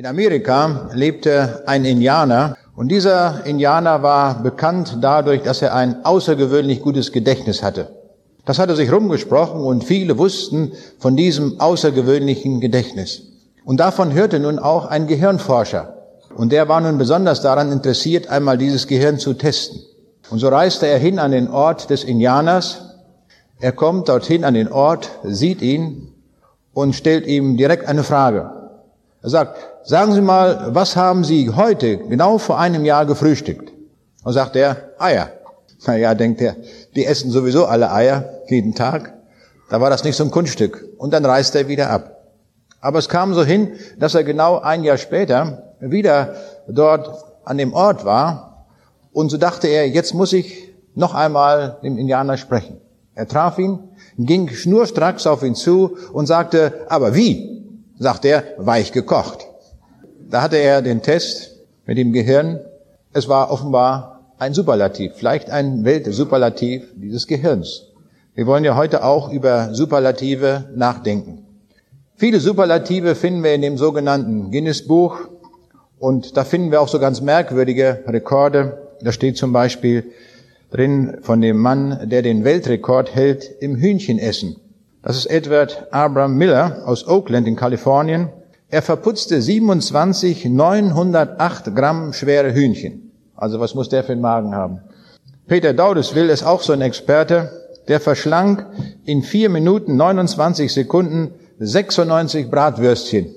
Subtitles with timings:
[0.00, 6.80] In Amerika lebte ein Indianer und dieser Indianer war bekannt dadurch, dass er ein außergewöhnlich
[6.80, 7.88] gutes Gedächtnis hatte.
[8.46, 13.24] Das hatte sich rumgesprochen und viele wussten von diesem außergewöhnlichen Gedächtnis.
[13.66, 15.98] Und davon hörte nun auch ein Gehirnforscher.
[16.34, 19.82] Und der war nun besonders daran interessiert, einmal dieses Gehirn zu testen.
[20.30, 22.96] Und so reiste er hin an den Ort des Indianers.
[23.60, 26.14] Er kommt dorthin an den Ort, sieht ihn
[26.72, 28.59] und stellt ihm direkt eine Frage.
[29.22, 33.72] Er sagt, sagen Sie mal, was haben Sie heute, genau vor einem Jahr, gefrühstückt?
[34.24, 35.30] Und sagt er, Eier.
[35.86, 36.56] Na ja, denkt er,
[36.94, 39.14] die essen sowieso alle Eier, jeden Tag.
[39.70, 40.88] Da war das nicht so ein Kunststück.
[40.98, 42.24] Und dann reist er wieder ab.
[42.80, 46.34] Aber es kam so hin, dass er genau ein Jahr später wieder
[46.66, 48.66] dort an dem Ort war.
[49.12, 52.80] Und so dachte er, jetzt muss ich noch einmal dem Indianer sprechen.
[53.14, 53.80] Er traf ihn,
[54.16, 57.59] ging schnurstracks auf ihn zu und sagte, aber wie?
[58.00, 59.46] Sagt er, weich gekocht.
[60.28, 62.58] Da hatte er den Test mit dem Gehirn.
[63.12, 67.88] Es war offenbar ein Superlativ, vielleicht ein Weltsuperlativ dieses Gehirns.
[68.34, 71.44] Wir wollen ja heute auch über Superlative nachdenken.
[72.16, 75.28] Viele Superlative finden wir in dem sogenannten Guinness-Buch
[75.98, 78.88] und da finden wir auch so ganz merkwürdige Rekorde.
[79.02, 80.04] Da steht zum Beispiel
[80.70, 84.56] drin von dem Mann, der den Weltrekord hält im Hühnchenessen.
[85.02, 88.28] Das ist Edward Abram Miller aus Oakland in Kalifornien.
[88.68, 93.10] Er verputzte 27 908 Gramm schwere Hühnchen.
[93.34, 94.80] Also was muss der für einen Magen haben?
[95.46, 97.50] Peter Daudeswil ist auch so ein Experte.
[97.88, 98.66] Der verschlang
[99.06, 103.34] in vier Minuten 29 Sekunden 96 Bratwürstchen.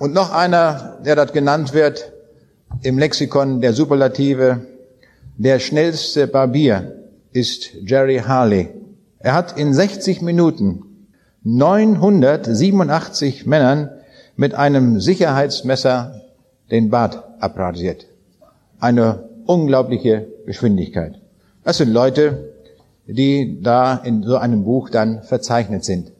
[0.00, 2.12] Und noch einer, der dort genannt wird
[2.82, 4.66] im Lexikon der Superlative,
[5.38, 8.81] der schnellste Barbier ist Jerry Harley.
[9.24, 10.82] Er hat in 60 Minuten
[11.44, 13.90] 987 Männern
[14.34, 16.22] mit einem Sicherheitsmesser
[16.72, 18.06] den Bart abrasiert.
[18.80, 21.20] Eine unglaubliche Geschwindigkeit.
[21.62, 22.52] Das sind Leute,
[23.06, 26.10] die da in so einem Buch dann verzeichnet sind.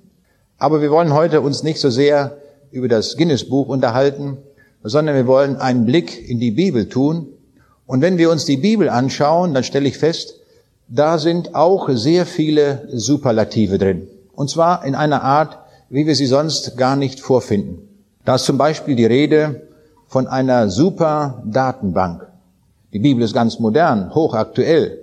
[0.59, 2.37] Aber wir wollen heute uns nicht so sehr
[2.71, 4.37] über das Guinness-Buch unterhalten,
[4.85, 7.27] sondern wir wollen einen Blick in die Bibel tun.
[7.85, 10.39] Und wenn wir uns die Bibel anschauen, dann stelle ich fest,
[10.89, 14.09] da sind auch sehr viele Superlative drin.
[14.35, 17.89] Und zwar in einer Art, wie wir sie sonst gar nicht vorfinden.
[18.25, 19.69] Da ist zum Beispiel die Rede
[20.07, 22.27] von einer super Datenbank.
[22.93, 24.99] Die Bibel ist ganz modern, hochaktuell.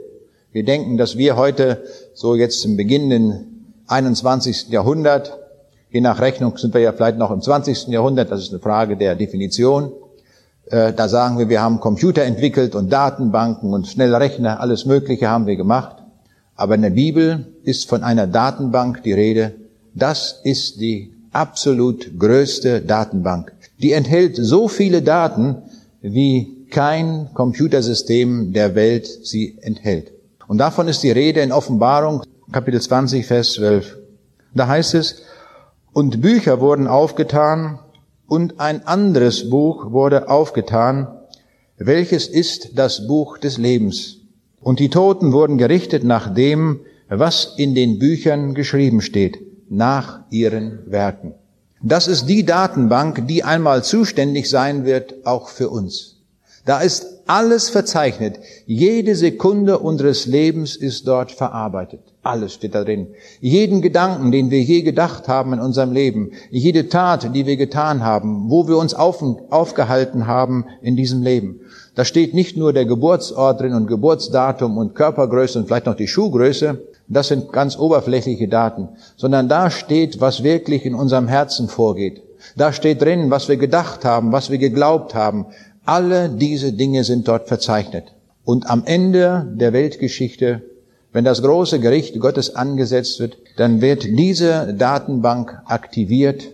[0.52, 4.70] Wir denken, dass wir heute, so jetzt im beginnenden 21.
[4.70, 5.38] Jahrhundert,
[5.92, 7.88] je nach Rechnung sind wir ja vielleicht noch im 20.
[7.88, 9.92] Jahrhundert, das ist eine Frage der Definition,
[10.70, 15.48] da sagen wir, wir haben Computer entwickelt und Datenbanken und schnelle Rechner, alles Mögliche haben
[15.48, 15.98] wir gemacht.
[16.56, 19.56] Aber in der Bibel ist von einer Datenbank die Rede.
[19.96, 23.54] Das ist die absolut größte Datenbank.
[23.82, 25.56] Die enthält so viele Daten,
[26.02, 30.12] wie kein Computersystem der Welt sie enthält.
[30.48, 33.98] Und davon ist die Rede in Offenbarung, Kapitel 20, Vers 12.
[34.54, 35.22] Da heißt es,
[35.94, 37.80] und Bücher wurden aufgetan,
[38.30, 41.08] und ein anderes Buch wurde aufgetan,
[41.78, 44.18] welches ist das Buch des Lebens.
[44.62, 49.40] Und die Toten wurden gerichtet nach dem, was in den Büchern geschrieben steht,
[49.70, 51.34] nach ihren Werken.
[51.82, 56.18] Das ist die Datenbank, die einmal zuständig sein wird, auch für uns.
[56.66, 58.40] Da ist alles verzeichnet.
[58.66, 62.02] Jede Sekunde unseres Lebens ist dort verarbeitet.
[62.24, 63.08] Alles steht da drin.
[63.40, 68.04] Jeden Gedanken, den wir je gedacht haben in unserem Leben, jede Tat, die wir getan
[68.04, 71.60] haben, wo wir uns auf, aufgehalten haben in diesem Leben.
[71.94, 76.08] Da steht nicht nur der Geburtsort drin und Geburtsdatum und Körpergröße und vielleicht noch die
[76.08, 76.82] Schuhgröße.
[77.08, 78.90] Das sind ganz oberflächliche Daten.
[79.18, 82.24] Sondern da steht, was wirklich in unserem Herzen vorgeht.
[82.56, 85.48] Da steht drin, was wir gedacht haben, was wir geglaubt haben,
[85.90, 88.14] alle diese Dinge sind dort verzeichnet.
[88.46, 90.62] Und am Ende der Weltgeschichte,
[91.12, 96.50] wenn das große Gericht Gottes angesetzt wird, dann wird diese Datenbank aktiviert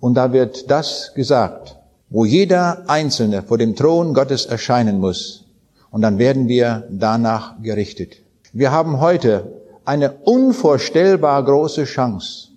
[0.00, 1.76] und da wird das gesagt,
[2.08, 5.44] wo jeder Einzelne vor dem Thron Gottes erscheinen muss.
[5.90, 8.16] Und dann werden wir danach gerichtet.
[8.54, 9.52] Wir haben heute
[9.84, 12.48] eine unvorstellbar große Chance,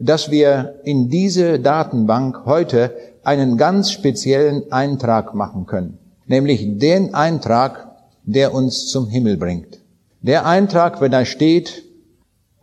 [0.00, 7.88] dass wir in diese Datenbank heute einen ganz speziellen Eintrag machen können, nämlich den Eintrag,
[8.24, 9.80] der uns zum Himmel bringt.
[10.22, 11.84] Der Eintrag, wenn da steht,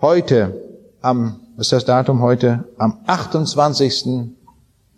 [0.02, 0.62] heute
[1.02, 2.66] am, was ist das Datum heute?
[2.78, 4.34] Am 28.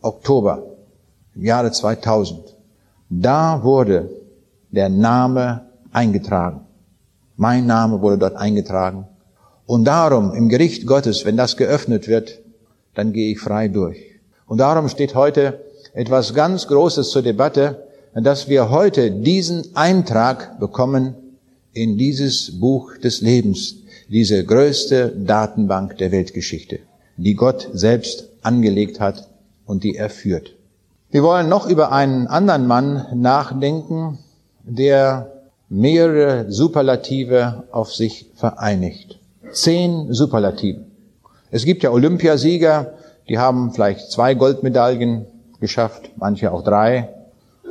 [0.01, 0.63] Oktober
[1.35, 2.55] im Jahre 2000.
[3.09, 4.09] Da wurde
[4.71, 6.61] der Name eingetragen.
[7.37, 9.07] Mein Name wurde dort eingetragen.
[9.65, 12.39] Und darum, im Gericht Gottes, wenn das geöffnet wird,
[12.95, 14.08] dann gehe ich frei durch.
[14.49, 15.63] Und darum steht heute
[15.93, 21.13] etwas ganz Großes zur Debatte, dass wir heute diesen Eintrag bekommen
[21.71, 23.75] in dieses Buch des Lebens,
[24.09, 26.79] diese größte Datenbank der Weltgeschichte,
[27.15, 29.29] die Gott selbst angelegt hat
[29.67, 30.55] und die er führt.
[31.11, 34.17] Wir wollen noch über einen anderen Mann nachdenken,
[34.63, 35.31] der
[35.69, 39.19] mehrere Superlative auf sich vereinigt.
[39.51, 40.85] Zehn Superlative.
[41.51, 42.93] Es gibt ja Olympiasieger,
[43.29, 45.25] die haben vielleicht zwei Goldmedaillen
[45.59, 47.09] geschafft, manche auch drei,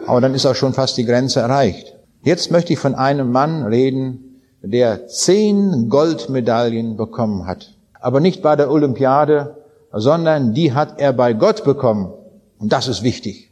[0.07, 1.95] aber dann ist auch schon fast die Grenze erreicht.
[2.23, 7.75] Jetzt möchte ich von einem Mann reden, der zehn Goldmedaillen bekommen hat.
[8.01, 9.57] Aber nicht bei der Olympiade,
[9.93, 12.13] sondern die hat er bei Gott bekommen.
[12.59, 13.51] Und das ist wichtig.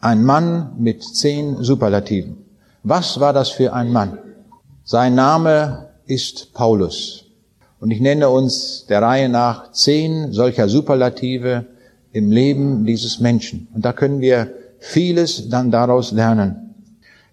[0.00, 2.44] Ein Mann mit zehn Superlativen.
[2.82, 4.18] Was war das für ein Mann?
[4.84, 7.19] Sein Name ist Paulus.
[7.80, 11.66] Und ich nenne uns der Reihe nach zehn solcher Superlative
[12.12, 13.68] im Leben dieses Menschen.
[13.74, 16.74] Und da können wir vieles dann daraus lernen.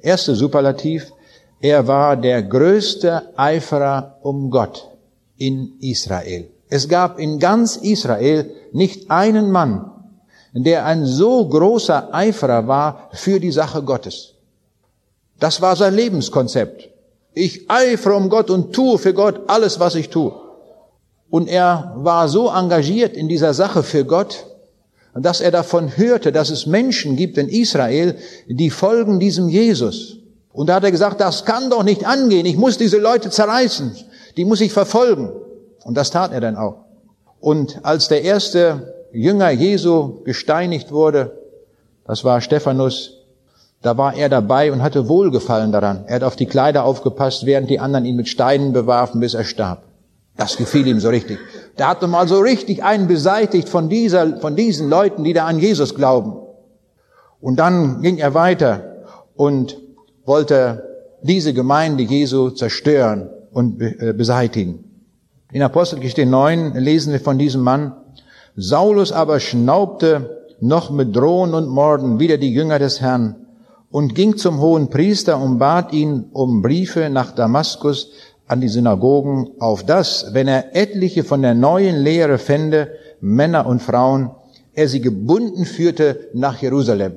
[0.01, 1.11] Erste Superlativ,
[1.59, 4.89] er war der größte Eiferer um Gott
[5.37, 6.49] in Israel.
[6.69, 9.91] Es gab in ganz Israel nicht einen Mann,
[10.53, 14.35] der ein so großer Eiferer war für die Sache Gottes.
[15.39, 16.89] Das war sein Lebenskonzept.
[17.37, 20.33] Ich eifere um Gott und tue für Gott alles, was ich tue.
[21.29, 24.47] Und er war so engagiert in dieser Sache für Gott,
[25.13, 28.15] dass er davon hörte, dass es Menschen gibt in Israel,
[28.47, 30.17] die folgen diesem Jesus.
[30.51, 32.45] Und da hat er gesagt, das kann doch nicht angehen.
[32.47, 33.95] Ich muss diese Leute zerreißen.
[34.35, 35.31] Die muss ich verfolgen.
[35.83, 36.85] Und das tat er dann auch.
[37.39, 41.37] Und als der erste Jünger Jesu gesteinigt wurde,
[42.07, 43.16] das war Stephanus,
[43.81, 46.05] da war er dabei und hatte Wohlgefallen daran.
[46.07, 49.43] Er hat auf die Kleider aufgepasst, während die anderen ihn mit Steinen bewarfen, bis er
[49.43, 49.83] starb.
[50.35, 51.39] Das gefiel ihm so richtig.
[51.77, 55.59] Der hatte mal so richtig einen beseitigt von dieser, von diesen Leuten, die da an
[55.59, 56.35] Jesus glauben.
[57.39, 59.77] Und dann ging er weiter und
[60.25, 60.83] wollte
[61.21, 64.83] diese Gemeinde Jesu zerstören und äh, beseitigen.
[65.51, 67.93] In Apostelgeschichte 9 lesen wir von diesem Mann.
[68.55, 73.46] Saulus aber schnaubte noch mit Drohen und Morden wieder die Jünger des Herrn
[73.91, 78.11] und ging zum hohen Priester und bat ihn um Briefe nach Damaskus
[78.47, 83.81] an die Synagogen, auf das, wenn er etliche von der neuen Lehre fände, Männer und
[83.81, 84.31] Frauen,
[84.73, 87.13] er sie gebunden führte nach Jerusalem.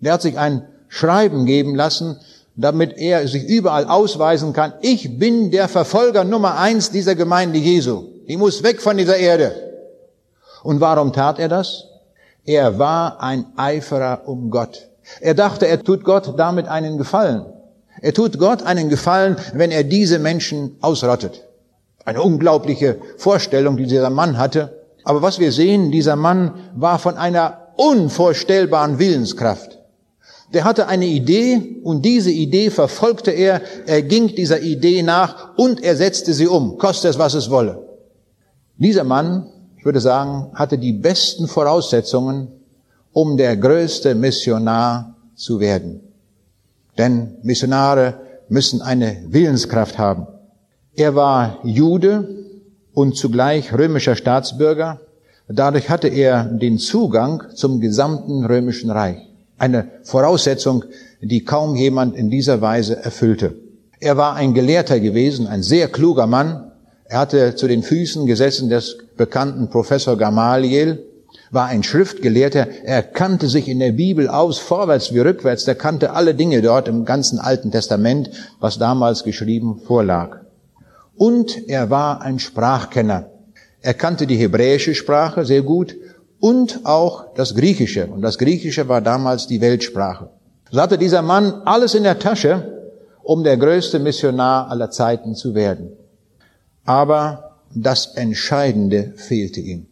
[0.00, 2.16] Der hat sich ein Schreiben geben lassen,
[2.56, 8.04] damit er sich überall ausweisen kann, ich bin der Verfolger Nummer eins dieser Gemeinde Jesu.
[8.28, 9.52] Die muss weg von dieser Erde.
[10.62, 11.86] Und warum tat er das?
[12.44, 14.89] Er war ein Eiferer um Gott.
[15.20, 17.46] Er dachte, er tut Gott damit einen Gefallen.
[18.00, 21.46] Er tut Gott einen Gefallen, wenn er diese Menschen ausrottet.
[22.04, 24.80] Eine unglaubliche Vorstellung, die dieser Mann hatte.
[25.04, 29.78] Aber was wir sehen, dieser Mann war von einer unvorstellbaren Willenskraft.
[30.52, 33.62] Der hatte eine Idee und diese Idee verfolgte er.
[33.86, 37.86] Er ging dieser Idee nach und er setzte sie um, koste es, was es wolle.
[38.76, 39.46] Dieser Mann,
[39.76, 42.48] ich würde sagen, hatte die besten Voraussetzungen,
[43.12, 46.00] um der größte Missionar zu werden.
[46.98, 50.26] Denn Missionare müssen eine Willenskraft haben.
[50.94, 52.28] Er war Jude
[52.92, 55.00] und zugleich römischer Staatsbürger.
[55.48, 59.18] Dadurch hatte er den Zugang zum gesamten römischen Reich.
[59.58, 60.84] Eine Voraussetzung,
[61.20, 63.54] die kaum jemand in dieser Weise erfüllte.
[63.98, 66.72] Er war ein Gelehrter gewesen, ein sehr kluger Mann.
[67.04, 71.04] Er hatte zu den Füßen gesessen des bekannten Professor Gamaliel,
[71.50, 76.12] war ein Schriftgelehrter, er kannte sich in der Bibel aus, vorwärts wie rückwärts, der kannte
[76.12, 78.30] alle Dinge dort im ganzen Alten Testament,
[78.60, 80.40] was damals geschrieben vorlag.
[81.16, 83.30] Und er war ein Sprachkenner.
[83.82, 85.96] Er kannte die hebräische Sprache sehr gut
[86.38, 88.06] und auch das Griechische.
[88.06, 90.30] Und das Griechische war damals die Weltsprache.
[90.70, 92.80] So hatte dieser Mann alles in der Tasche,
[93.22, 95.92] um der größte Missionar aller Zeiten zu werden.
[96.84, 99.89] Aber das Entscheidende fehlte ihm.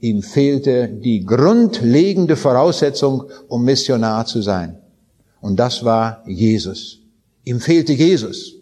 [0.00, 4.78] Ihm fehlte die grundlegende Voraussetzung, um Missionar zu sein.
[5.40, 6.98] Und das war Jesus.
[7.44, 8.54] Ihm fehlte Jesus.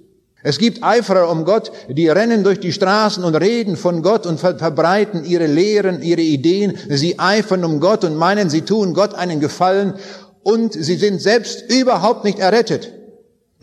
[0.46, 4.38] Es gibt Eiferer um Gott, die rennen durch die Straßen und reden von Gott und
[4.38, 6.74] verbreiten ihre Lehren, ihre Ideen.
[6.90, 9.94] Sie eifern um Gott und meinen, sie tun Gott einen Gefallen
[10.42, 12.92] und sie sind selbst überhaupt nicht errettet.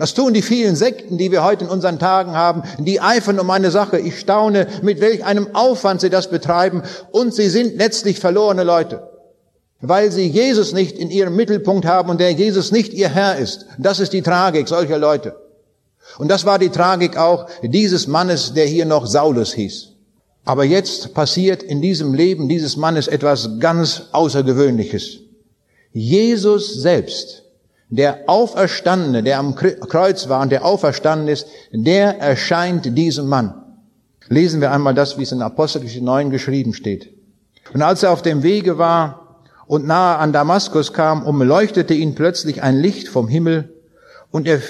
[0.01, 2.63] Das tun die vielen Sekten, die wir heute in unseren Tagen haben.
[2.79, 4.00] Die eifern um eine Sache.
[4.00, 6.81] Ich staune, mit welch einem Aufwand sie das betreiben.
[7.12, 9.08] Und sie sind letztlich verlorene Leute.
[9.79, 13.67] Weil sie Jesus nicht in ihrem Mittelpunkt haben und der Jesus nicht ihr Herr ist.
[13.77, 15.36] Das ist die Tragik solcher Leute.
[16.17, 19.89] Und das war die Tragik auch dieses Mannes, der hier noch Saulus hieß.
[20.46, 25.20] Aber jetzt passiert in diesem Leben dieses Mannes etwas ganz Außergewöhnliches.
[25.93, 27.40] Jesus selbst,
[27.91, 33.53] der Auferstandene, der am Kreuz war und der auferstanden ist, der erscheint diesem Mann.
[34.29, 37.13] Lesen wir einmal das, wie es in Apostelgeschichte 9 geschrieben steht.
[37.74, 42.63] Und als er auf dem Wege war und nahe an Damaskus kam, umleuchtete ihn plötzlich
[42.63, 43.74] ein Licht vom Himmel
[44.31, 44.62] und er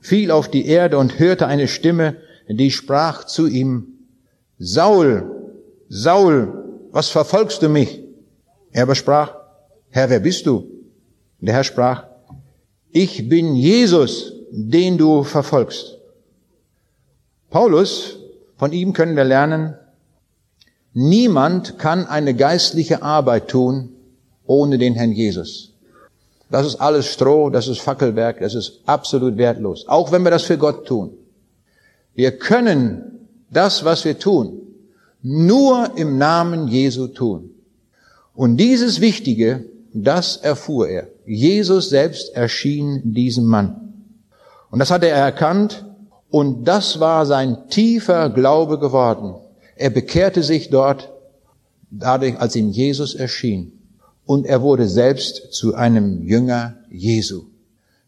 [0.00, 2.16] fiel auf die Erde und hörte eine Stimme,
[2.48, 3.88] die sprach zu ihm,
[4.58, 5.30] Saul,
[5.90, 8.02] Saul, was verfolgst du mich?
[8.72, 9.34] Er aber sprach,
[9.90, 10.66] Herr, wer bist du?
[11.40, 12.13] Der Herr sprach,
[12.96, 15.98] ich bin Jesus, den du verfolgst.
[17.50, 18.18] Paulus,
[18.56, 19.74] von ihm können wir lernen,
[20.92, 23.90] niemand kann eine geistliche Arbeit tun
[24.46, 25.72] ohne den Herrn Jesus.
[26.50, 29.88] Das ist alles Stroh, das ist Fackelwerk, das ist absolut wertlos.
[29.88, 31.14] Auch wenn wir das für Gott tun.
[32.14, 34.60] Wir können das, was wir tun,
[35.20, 37.50] nur im Namen Jesu tun.
[38.34, 41.13] Und dieses Wichtige, das erfuhr er.
[41.26, 43.94] Jesus selbst erschien diesem Mann.
[44.70, 45.84] Und das hat er erkannt
[46.30, 49.34] und das war sein tiefer Glaube geworden.
[49.76, 51.12] Er bekehrte sich dort
[51.90, 53.72] dadurch, als ihm Jesus erschien.
[54.26, 57.44] Und er wurde selbst zu einem Jünger Jesu.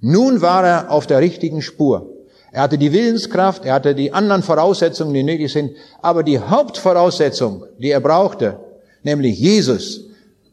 [0.01, 2.11] Nun war er auf der richtigen Spur.
[2.53, 7.65] Er hatte die Willenskraft, er hatte die anderen Voraussetzungen, die nötig sind, aber die Hauptvoraussetzung,
[7.79, 8.59] die er brauchte,
[9.03, 10.05] nämlich Jesus,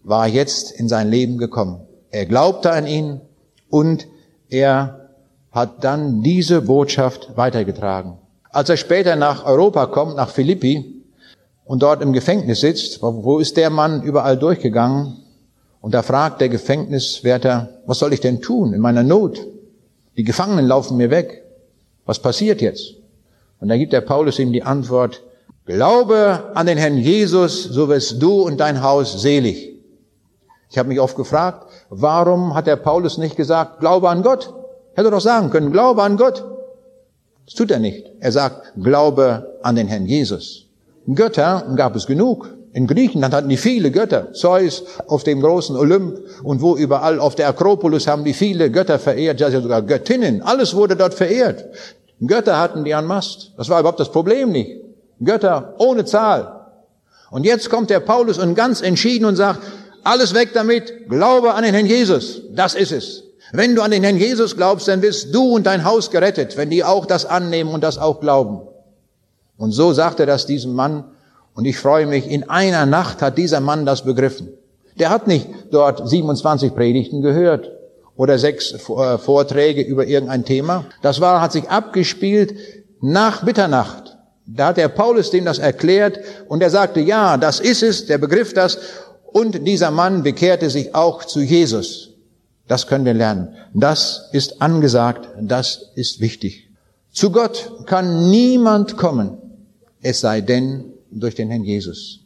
[0.04, 1.82] war jetzt in sein Leben gekommen.
[2.14, 3.22] Er glaubte an ihn
[3.72, 4.06] und
[4.48, 5.10] er
[5.52, 8.20] hat dann diese Botschaft weitergetragen.
[8.52, 11.02] Als er später nach Europa kommt, nach Philippi,
[11.66, 15.24] und dort im Gefängnis sitzt, wo ist der Mann überall durchgegangen?
[15.82, 19.40] Und da fragt der Gefängniswärter, was soll ich denn tun in meiner Not?
[20.16, 21.44] Die Gefangenen laufen mir weg.
[22.06, 22.94] Was passiert jetzt?
[23.60, 25.24] Und da gibt der Paulus ihm die Antwort,
[25.66, 29.80] Glaube an den Herrn Jesus, so wirst du und dein Haus selig.
[30.70, 34.54] Ich habe mich oft gefragt, warum hat der Paulus nicht gesagt, glaube an Gott?
[34.96, 36.44] Hätte doch sagen können, glaube an Gott.
[37.46, 38.06] Das tut er nicht.
[38.20, 40.68] Er sagt, glaube an den Herrn Jesus.
[41.08, 42.50] Götter gab es genug.
[42.74, 44.34] In Griechenland hatten die viele Götter.
[44.34, 48.98] Zeus auf dem großen Olymp und wo überall auf der Akropolis haben die viele Götter
[48.98, 50.42] verehrt, ja sogar Göttinnen.
[50.42, 51.66] Alles wurde dort verehrt.
[52.26, 53.52] Götter hatten die an Mast.
[53.58, 54.72] Das war überhaupt das Problem nicht.
[55.24, 56.62] Götter ohne Zahl.
[57.30, 59.60] Und jetzt kommt der Paulus und ganz entschieden und sagt,
[60.04, 61.10] alles weg damit.
[61.10, 62.42] Glaube an den Herrn Jesus.
[62.52, 63.24] Das ist es.
[63.52, 66.70] Wenn du an den Herrn Jesus glaubst, dann wirst du und dein Haus gerettet, wenn
[66.70, 68.62] die auch das annehmen und das auch glauben.
[69.58, 71.06] Und so sagt er das diesem Mann.
[71.54, 74.50] Und ich freue mich, in einer Nacht hat dieser Mann das begriffen.
[74.98, 77.72] Der hat nicht dort 27 Predigten gehört
[78.16, 80.86] oder sechs äh, Vorträge über irgendein Thema.
[81.02, 82.56] Das war, hat sich abgespielt
[83.02, 84.18] nach Mitternacht.
[84.46, 88.18] Da hat der Paulus dem das erklärt und er sagte, ja, das ist es, der
[88.18, 88.78] begriff das
[89.34, 92.12] und dieser Mann bekehrte sich auch zu Jesus.
[92.68, 93.50] Das können wir lernen.
[93.74, 96.70] Das ist angesagt, das ist wichtig.
[97.12, 99.38] Zu Gott kann niemand kommen,
[100.02, 102.22] es sei denn durch den Herrn Jesus.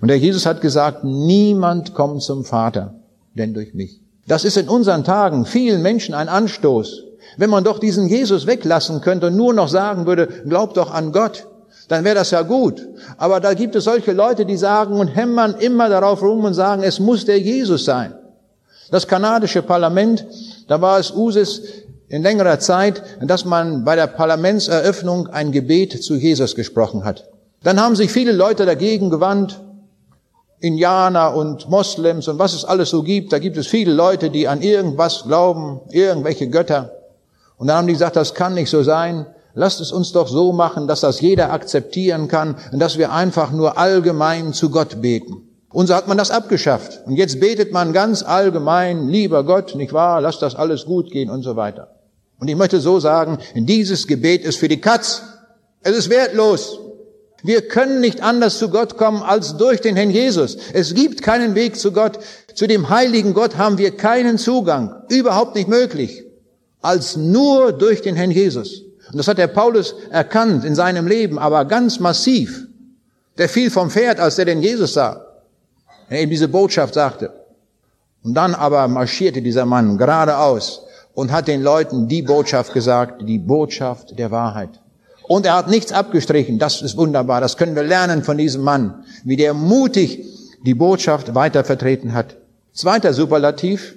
[0.00, 2.94] Und der Jesus hat gesagt, niemand kommt zum Vater,
[3.34, 4.00] denn durch mich.
[4.26, 7.04] Das ist in unseren Tagen vielen Menschen ein Anstoß.
[7.36, 11.12] Wenn man doch diesen Jesus weglassen könnte und nur noch sagen würde, glaub doch an
[11.12, 11.46] Gott,
[11.88, 12.86] dann wäre das ja gut.
[13.16, 16.82] Aber da gibt es solche Leute, die sagen und hämmern immer darauf rum und sagen,
[16.82, 18.14] es muss der Jesus sein.
[18.90, 20.26] Das kanadische Parlament,
[20.68, 21.62] da war es Usus
[22.08, 27.24] in längerer Zeit, dass man bei der Parlamentseröffnung ein Gebet zu Jesus gesprochen hat.
[27.62, 29.60] Dann haben sich viele Leute dagegen gewandt,
[30.60, 33.32] Indianer und Moslems und was es alles so gibt.
[33.32, 36.92] Da gibt es viele Leute, die an irgendwas glauben, irgendwelche Götter.
[37.58, 39.26] Und dann haben die gesagt, das kann nicht so sein.
[39.58, 43.52] Lasst es uns doch so machen, dass das jeder akzeptieren kann und dass wir einfach
[43.52, 45.48] nur allgemein zu Gott beten.
[45.72, 47.00] Und so hat man das abgeschafft.
[47.06, 51.30] Und jetzt betet man ganz allgemein, lieber Gott, nicht wahr, lass das alles gut gehen
[51.30, 51.88] und so weiter.
[52.38, 55.22] Und ich möchte so sagen, dieses Gebet ist für die Katz.
[55.80, 56.78] Es ist wertlos.
[57.42, 60.58] Wir können nicht anders zu Gott kommen als durch den Herrn Jesus.
[60.74, 62.18] Es gibt keinen Weg zu Gott.
[62.54, 65.02] Zu dem heiligen Gott haben wir keinen Zugang.
[65.08, 66.24] Überhaupt nicht möglich.
[66.82, 68.85] Als nur durch den Herrn Jesus.
[69.10, 72.66] Und das hat der Paulus erkannt in seinem Leben, aber ganz massiv.
[73.38, 75.24] Der fiel vom Pferd, als er den Jesus sah.
[76.08, 77.32] Er ihm diese Botschaft sagte.
[78.22, 80.82] Und dann aber marschierte dieser Mann geradeaus
[81.14, 84.80] und hat den Leuten die Botschaft gesagt, die Botschaft der Wahrheit.
[85.28, 86.58] Und er hat nichts abgestrichen.
[86.58, 87.40] Das ist wunderbar.
[87.40, 90.24] Das können wir lernen von diesem Mann, wie der mutig
[90.64, 92.36] die Botschaft weiter vertreten hat.
[92.72, 93.96] Zweiter Superlativ.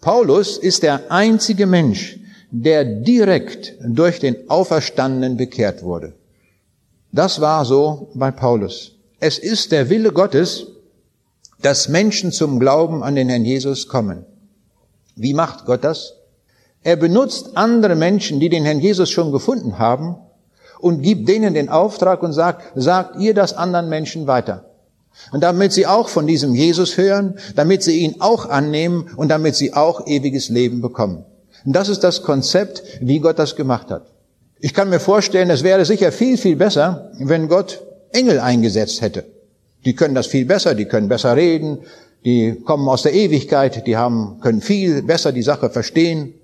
[0.00, 2.18] Paulus ist der einzige Mensch,
[2.56, 6.12] der direkt durch den Auferstandenen bekehrt wurde.
[7.10, 8.92] Das war so bei Paulus.
[9.18, 10.68] Es ist der Wille Gottes,
[11.62, 14.24] dass Menschen zum Glauben an den Herrn Jesus kommen.
[15.16, 16.14] Wie macht Gott das?
[16.84, 20.16] Er benutzt andere Menschen, die den Herrn Jesus schon gefunden haben,
[20.78, 24.70] und gibt denen den Auftrag und sagt, sagt ihr das anderen Menschen weiter.
[25.32, 29.56] Und damit sie auch von diesem Jesus hören, damit sie ihn auch annehmen und damit
[29.56, 31.24] sie auch ewiges Leben bekommen.
[31.64, 34.06] Und das ist das Konzept, wie Gott das gemacht hat.
[34.60, 39.24] Ich kann mir vorstellen, es wäre sicher viel, viel besser, wenn Gott Engel eingesetzt hätte.
[39.84, 41.78] Die können das viel besser, die können besser reden,
[42.24, 46.34] die kommen aus der Ewigkeit, die haben, können viel besser die Sache verstehen.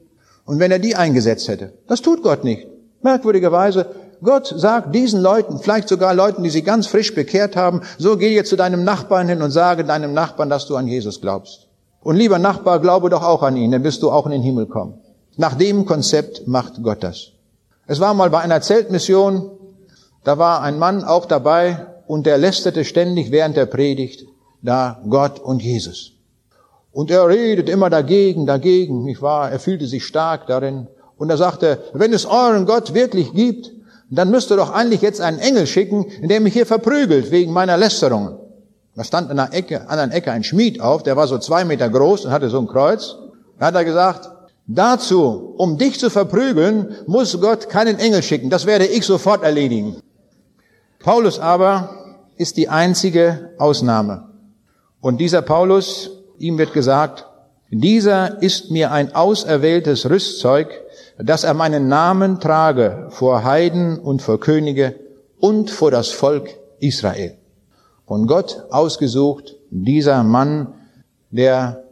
[0.44, 2.66] Und wenn er die eingesetzt hätte, das tut Gott nicht.
[3.02, 3.86] Merkwürdigerweise,
[4.22, 8.34] Gott sagt diesen Leuten, vielleicht sogar Leuten, die sie ganz frisch bekehrt haben, so geh
[8.34, 11.68] jetzt zu deinem Nachbarn hin und sage deinem Nachbarn, dass du an Jesus glaubst.
[12.02, 14.66] Und lieber Nachbar, glaube doch auch an ihn, dann wirst du auch in den Himmel
[14.66, 15.00] kommen.
[15.40, 17.28] Nach dem Konzept macht Gott das.
[17.86, 19.50] Es war mal bei einer Zeltmission,
[20.22, 24.26] da war ein Mann auch dabei und der lästerte ständig während der Predigt
[24.60, 26.12] da Gott und Jesus.
[26.92, 29.50] Und er redet immer dagegen, dagegen, nicht wahr?
[29.50, 30.88] Er fühlte sich stark darin.
[31.16, 33.72] Und er sagte, wenn es euren Gott wirklich gibt,
[34.10, 37.78] dann müsst ihr doch eigentlich jetzt einen Engel schicken, der mich hier verprügelt wegen meiner
[37.78, 38.36] Lästerungen.
[38.94, 41.64] Da stand an der Ecke, an einer Ecke ein Schmied auf, der war so zwei
[41.64, 43.16] Meter groß und hatte so ein Kreuz.
[43.58, 44.28] Da hat er gesagt,
[44.66, 48.50] dazu, um dich zu verprügeln, muss Gott keinen Engel schicken.
[48.50, 49.96] Das werde ich sofort erledigen.
[50.98, 54.28] Paulus aber ist die einzige Ausnahme.
[55.00, 57.26] Und dieser Paulus, ihm wird gesagt,
[57.70, 60.68] dieser ist mir ein auserwähltes Rüstzeug,
[61.18, 64.96] dass er meinen Namen trage vor Heiden und vor Könige
[65.38, 66.50] und vor das Volk
[66.80, 67.36] Israel.
[68.06, 70.74] Von Gott ausgesucht, dieser Mann,
[71.30, 71.84] der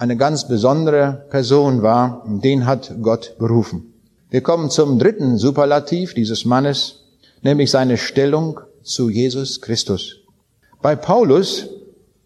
[0.00, 3.92] eine ganz besondere Person war, den hat Gott berufen.
[4.30, 7.00] Wir kommen zum dritten Superlativ dieses Mannes,
[7.42, 10.16] nämlich seine Stellung zu Jesus Christus.
[10.80, 11.66] Bei Paulus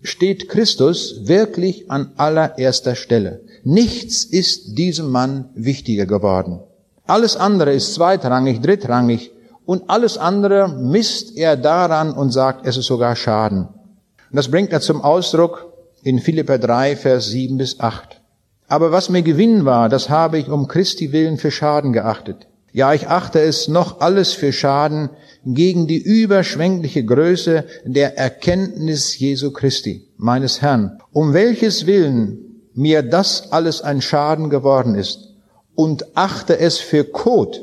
[0.03, 3.41] steht Christus wirklich an allererster Stelle.
[3.65, 6.61] Nichts ist diesem Mann wichtiger geworden.
[7.07, 9.33] Alles andere ist zweitrangig, drittrangig
[9.67, 13.67] und alles andere misst er daran und sagt, es ist sogar Schaden.
[13.67, 15.74] Und das bringt er zum Ausdruck
[16.05, 18.21] in Philipper 3, Vers 7 bis 8.
[18.69, 22.47] Aber was mir Gewinn war, das habe ich um Christi willen für Schaden geachtet.
[22.73, 25.11] Ja, ich achte es noch alles für Schaden
[25.47, 33.53] gegen die überschwängliche Größe der Erkenntnis Jesu Christi, meines Herrn, um welches Willen mir das
[33.53, 35.35] alles ein Schaden geworden ist,
[35.75, 37.63] und achte es für Kot,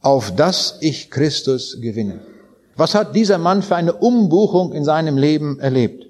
[0.00, 2.20] auf das ich Christus gewinne.
[2.76, 6.09] Was hat dieser Mann für eine Umbuchung in seinem Leben erlebt?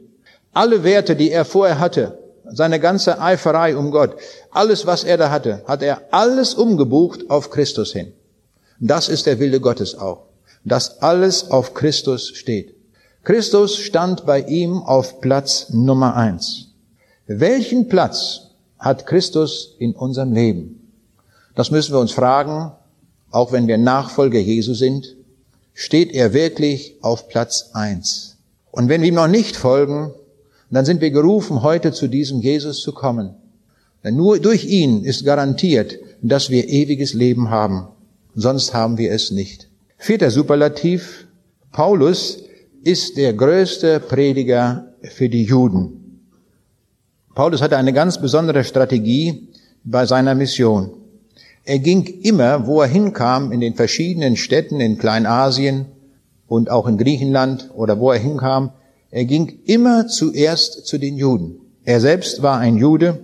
[0.53, 2.19] Alle Werte, die er vorher hatte,
[2.53, 4.17] seine ganze Eiferei um Gott,
[4.51, 8.13] alles, was er da hatte, hat er alles umgebucht auf Christus hin.
[8.81, 10.31] Das ist der Wille Gottes auch
[10.65, 12.75] dass alles auf Christus steht.
[13.25, 16.69] Christus stand bei ihm auf Platz Nummer eins.
[17.27, 20.93] Welchen Platz hat Christus in unserem Leben?
[21.55, 22.73] Das müssen wir uns fragen,
[23.31, 25.17] auch wenn wir Nachfolger Jesu sind.
[25.75, 28.37] Steht er wirklich auf Platz eins?
[28.71, 30.13] Und wenn wir ihm noch nicht folgen,
[30.71, 33.35] dann sind wir gerufen, heute zu diesem Jesus zu kommen.
[34.05, 37.89] Denn nur durch ihn ist garantiert, dass wir ewiges Leben haben.
[38.35, 39.69] Sonst haben wir es nicht.
[39.99, 41.27] Vierter Superlativ.
[41.73, 42.39] Paulus
[42.83, 46.23] ist der größte Prediger für die Juden.
[47.35, 49.49] Paulus hatte eine ganz besondere Strategie
[49.85, 50.91] bei seiner Mission.
[51.65, 55.87] Er ging immer, wo er hinkam, in den verschiedenen Städten in Kleinasien
[56.49, 58.73] und auch in Griechenland oder wo er hinkam,
[59.11, 61.61] er ging immer zuerst zu den Juden.
[61.85, 63.19] Er selbst war ein Jude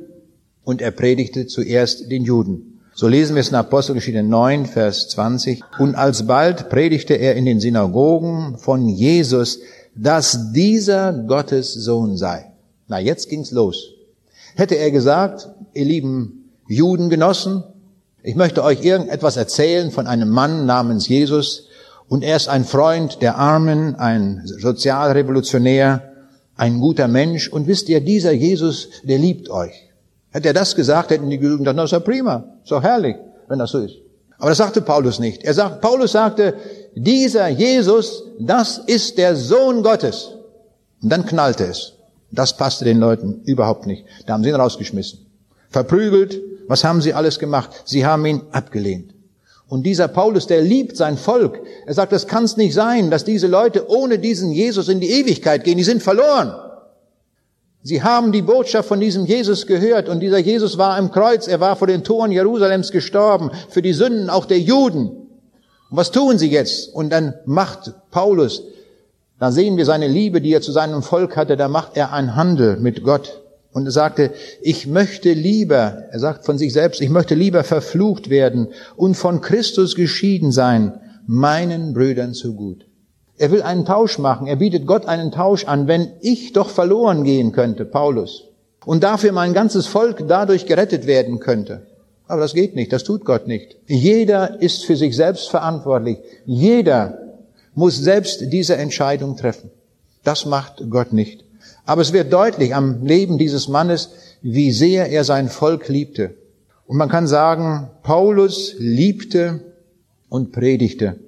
[0.65, 2.81] und er predigte zuerst den Juden.
[2.95, 5.63] So lesen wir es in Apostelgeschichte 9, Vers 20.
[5.79, 9.61] Und alsbald predigte er in den Synagogen von Jesus,
[9.95, 12.53] dass dieser Gottes Sohn sei.
[12.89, 13.91] Na, jetzt ging's los.
[14.55, 17.63] Hätte er gesagt, ihr lieben Judengenossen,
[18.23, 21.66] ich möchte euch irgendetwas erzählen von einem Mann namens Jesus
[22.09, 26.13] und er ist ein Freund der Armen, ein Sozialrevolutionär,
[26.57, 29.91] ein guter Mensch und wisst ihr, dieser Jesus, der liebt euch.
[30.31, 33.17] Hätte er das gesagt, hätten die Juden gedacht, das ist ja prima, so herrlich,
[33.49, 33.97] wenn das so ist.
[34.39, 35.45] Aber das sagte Paulus nicht.
[35.45, 36.55] Er sagt, Paulus sagte,
[36.95, 40.29] dieser Jesus, das ist der Sohn Gottes.
[41.03, 41.95] Und dann knallte es.
[42.31, 44.05] Das passte den Leuten überhaupt nicht.
[44.27, 45.21] Da haben sie ihn rausgeschmissen.
[45.71, 46.41] Verprügelt.
[46.69, 47.71] Was haben sie alles gemacht?
[47.85, 49.15] Sie haben ihn abgelehnt.
[49.69, 51.61] Und dieser Paulus, der liebt sein Volk.
[51.87, 55.11] Er sagt, es kann es nicht sein, dass diese Leute ohne diesen Jesus in die
[55.11, 55.77] Ewigkeit gehen.
[55.77, 56.55] Die sind verloren.
[57.83, 61.61] Sie haben die Botschaft von diesem Jesus gehört und dieser Jesus war im Kreuz, er
[61.61, 65.07] war vor den Toren Jerusalems gestorben, für die Sünden auch der Juden.
[65.09, 66.93] Und was tun sie jetzt?
[66.93, 68.65] Und dann macht Paulus,
[69.39, 72.35] da sehen wir seine Liebe, die er zu seinem Volk hatte, da macht er einen
[72.35, 73.41] Handel mit Gott
[73.77, 74.31] Und er sagte,
[74.63, 79.43] ich möchte lieber, er sagt von sich selbst, ich möchte lieber verflucht werden und von
[79.43, 82.87] Christus geschieden sein, meinen Brüdern zu gut.
[83.37, 87.23] Er will einen Tausch machen, er bietet Gott einen Tausch an, wenn ich doch verloren
[87.23, 88.45] gehen könnte, Paulus,
[88.87, 91.83] und dafür mein ganzes Volk dadurch gerettet werden könnte.
[92.29, 93.77] Aber das geht nicht, das tut Gott nicht.
[93.89, 96.17] Jeder ist für sich selbst verantwortlich.
[96.47, 97.19] Jeder
[97.75, 99.71] muss selbst diese Entscheidung treffen.
[100.25, 101.46] Das macht Gott nicht.
[101.87, 104.11] Aber es wird deutlich am Leben dieses Mannes,
[104.43, 106.35] wie sehr er sein Volk liebte.
[106.87, 109.61] Und man kann sagen, Paulus liebte
[110.29, 111.19] und predigte.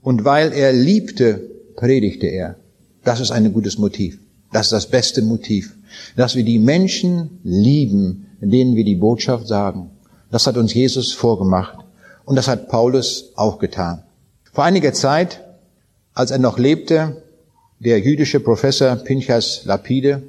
[0.00, 1.42] Und weil er liebte,
[1.74, 2.56] predigte er.
[3.04, 4.18] Das ist ein gutes Motiv.
[4.52, 5.76] Das ist das beste Motiv.
[6.16, 9.90] Dass wir die Menschen lieben, denen wir die Botschaft sagen.
[10.30, 11.78] Das hat uns Jesus vorgemacht.
[12.24, 14.02] Und das hat Paulus auch getan.
[14.52, 15.44] Vor einiger Zeit,
[16.14, 17.22] als er noch lebte,
[17.78, 20.22] der jüdische Professor Pinchas Lapide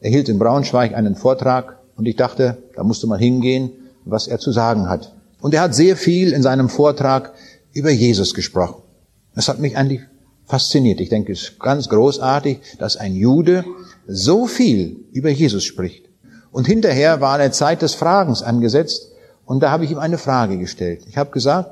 [0.00, 3.70] erhielt in Braunschweig einen Vortrag und ich dachte, da musste man hingehen,
[4.04, 5.12] was er zu sagen hat.
[5.40, 7.32] Und er hat sehr viel in seinem Vortrag
[7.72, 8.82] über Jesus gesprochen.
[9.34, 10.00] Das hat mich eigentlich
[10.46, 11.00] fasziniert.
[11.00, 13.64] Ich denke, es ist ganz großartig, dass ein Jude
[14.06, 16.06] so viel über Jesus spricht.
[16.50, 19.10] Und hinterher war eine Zeit des Fragens angesetzt
[19.44, 21.02] und da habe ich ihm eine Frage gestellt.
[21.08, 21.70] Ich habe gesagt,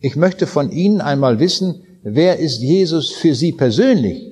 [0.00, 4.30] ich möchte von Ihnen einmal wissen, wer ist Jesus für Sie persönlich?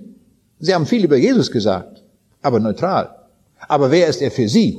[0.60, 2.02] Sie haben viel über Jesus gesagt,
[2.42, 3.14] aber neutral.
[3.68, 4.78] Aber wer ist er für Sie?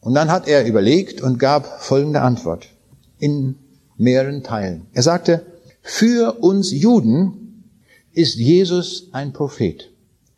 [0.00, 2.68] Und dann hat er überlegt und gab folgende Antwort
[3.18, 3.56] in
[3.96, 4.86] mehreren Teilen.
[4.92, 5.46] Er sagte,
[5.82, 7.64] für uns Juden
[8.12, 9.90] ist Jesus ein Prophet.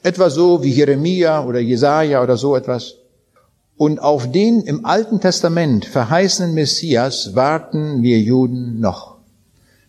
[0.03, 2.95] Etwa so wie Jeremia oder Jesaja oder so etwas.
[3.77, 9.19] Und auf den im Alten Testament verheißenen Messias warten wir Juden noch.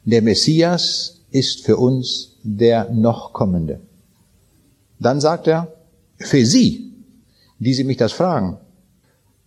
[0.06, 3.82] Der Messias ist für uns der noch kommende.
[4.99, 5.73] Dann sagt er,
[6.17, 6.93] für Sie,
[7.59, 8.57] die Sie mich das fragen,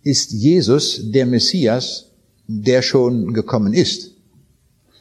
[0.01, 2.07] ist Jesus der Messias,
[2.47, 4.11] der schon gekommen ist.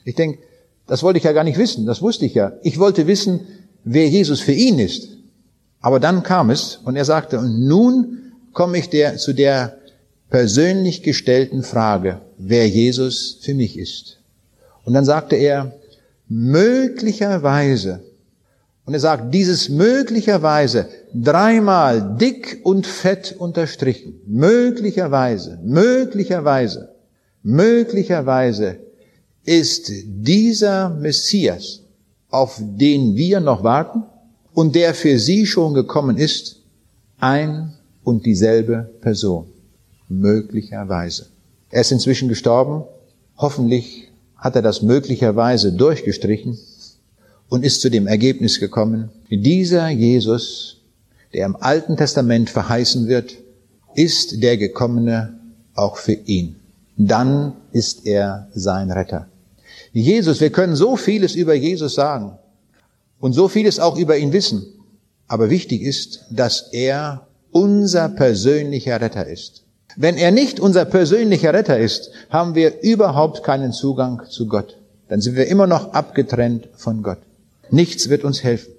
[0.04, 0.38] Ich denke,
[0.86, 2.52] das wollte ich ja gar nicht wissen, das wusste ich ja.
[2.62, 3.40] Ich wollte wissen,
[3.84, 5.08] wer Jesus für ihn ist.
[5.80, 9.78] Aber dann kam es und er sagte, und nun komme ich der, zu der
[10.30, 14.18] persönlich gestellten Frage, wer Jesus für mich ist.
[14.84, 15.74] Und dann sagte er,
[16.28, 18.02] möglicherweise
[18.84, 24.20] und er sagt, dieses möglicherweise dreimal dick und fett unterstrichen.
[24.26, 26.94] Möglicherweise, möglicherweise,
[27.42, 28.78] möglicherweise
[29.44, 31.82] ist dieser Messias,
[32.28, 34.02] auf den wir noch warten
[34.52, 36.62] und der für sie schon gekommen ist,
[37.18, 39.46] ein und dieselbe Person.
[40.08, 41.26] Möglicherweise.
[41.70, 42.84] Er ist inzwischen gestorben.
[43.36, 46.58] Hoffentlich hat er das möglicherweise durchgestrichen
[47.52, 50.78] und ist zu dem Ergebnis gekommen, dieser Jesus,
[51.34, 53.34] der im Alten Testament verheißen wird,
[53.94, 55.38] ist der Gekommene
[55.74, 56.56] auch für ihn.
[56.96, 59.28] Dann ist er sein Retter.
[59.92, 62.38] Jesus, wir können so vieles über Jesus sagen
[63.20, 64.64] und so vieles auch über ihn wissen,
[65.28, 69.64] aber wichtig ist, dass er unser persönlicher Retter ist.
[69.96, 74.78] Wenn er nicht unser persönlicher Retter ist, haben wir überhaupt keinen Zugang zu Gott.
[75.08, 77.18] Dann sind wir immer noch abgetrennt von Gott.
[77.72, 78.74] Nichts wird uns helfen.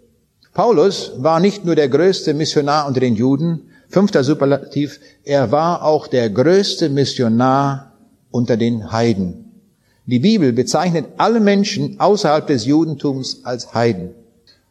[0.53, 6.06] Paulus war nicht nur der größte Missionar unter den Juden, fünfter Superlativ, er war auch
[6.06, 7.93] der größte Missionar
[8.29, 9.51] unter den Heiden.
[10.06, 14.12] Die Bibel bezeichnet alle Menschen außerhalb des Judentums als Heiden.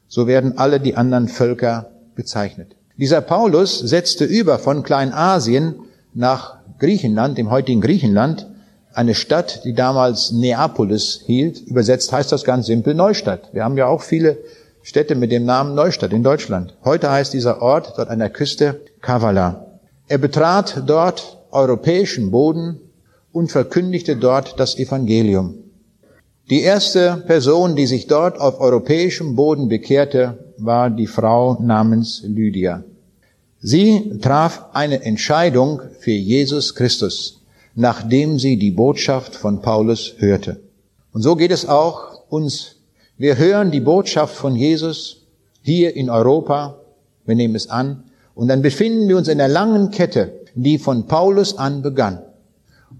[0.06, 2.76] So werden alle die anderen Völker bezeichnet.
[2.96, 5.74] Dieser Paulus setzte über von Kleinasien
[6.14, 8.46] nach Griechenland, dem heutigen Griechenland,
[8.94, 11.60] eine Stadt, die damals Neapolis hielt.
[11.60, 13.48] Übersetzt heißt das ganz simpel Neustadt.
[13.52, 14.38] Wir haben ja auch viele
[14.82, 16.74] Städte mit dem Namen Neustadt in Deutschland.
[16.84, 19.66] Heute heißt dieser Ort dort an der Küste Kavala.
[20.08, 22.80] Er betrat dort europäischen Boden
[23.32, 25.54] und verkündigte dort das Evangelium.
[26.50, 32.82] Die erste Person, die sich dort auf europäischem Boden bekehrte, war die Frau namens Lydia.
[33.60, 37.41] Sie traf eine Entscheidung für Jesus Christus
[37.74, 40.60] nachdem sie die Botschaft von Paulus hörte.
[41.12, 42.76] Und so geht es auch uns.
[43.16, 45.26] Wir hören die Botschaft von Jesus
[45.62, 46.78] hier in Europa,
[47.24, 48.04] wir nehmen es an,
[48.34, 52.20] und dann befinden wir uns in der langen Kette, die von Paulus an begann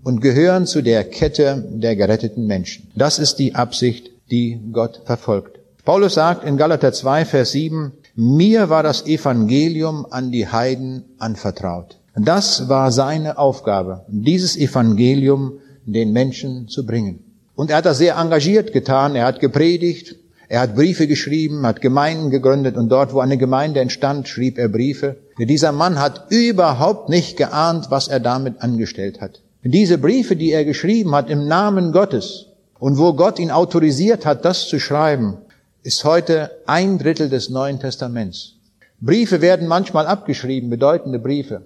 [0.04, 2.90] und gehören zu der Kette der geretteten Menschen.
[2.94, 5.58] Das ist die Absicht, die Gott verfolgt.
[5.84, 11.98] Paulus sagt in Galater 2, Vers 7, mir war das Evangelium an die Heiden anvertraut.
[12.14, 15.54] Das war seine Aufgabe, dieses Evangelium
[15.86, 17.24] den Menschen zu bringen.
[17.54, 19.14] Und er hat das sehr engagiert getan.
[19.14, 20.16] Er hat gepredigt,
[20.48, 24.68] er hat Briefe geschrieben, hat Gemeinden gegründet und dort, wo eine Gemeinde entstand, schrieb er
[24.68, 25.16] Briefe.
[25.38, 29.40] Dieser Mann hat überhaupt nicht geahnt, was er damit angestellt hat.
[29.64, 32.48] Diese Briefe, die er geschrieben hat im Namen Gottes
[32.78, 35.38] und wo Gott ihn autorisiert hat, das zu schreiben,
[35.82, 38.56] ist heute ein Drittel des Neuen Testaments.
[39.00, 41.62] Briefe werden manchmal abgeschrieben, bedeutende Briefe.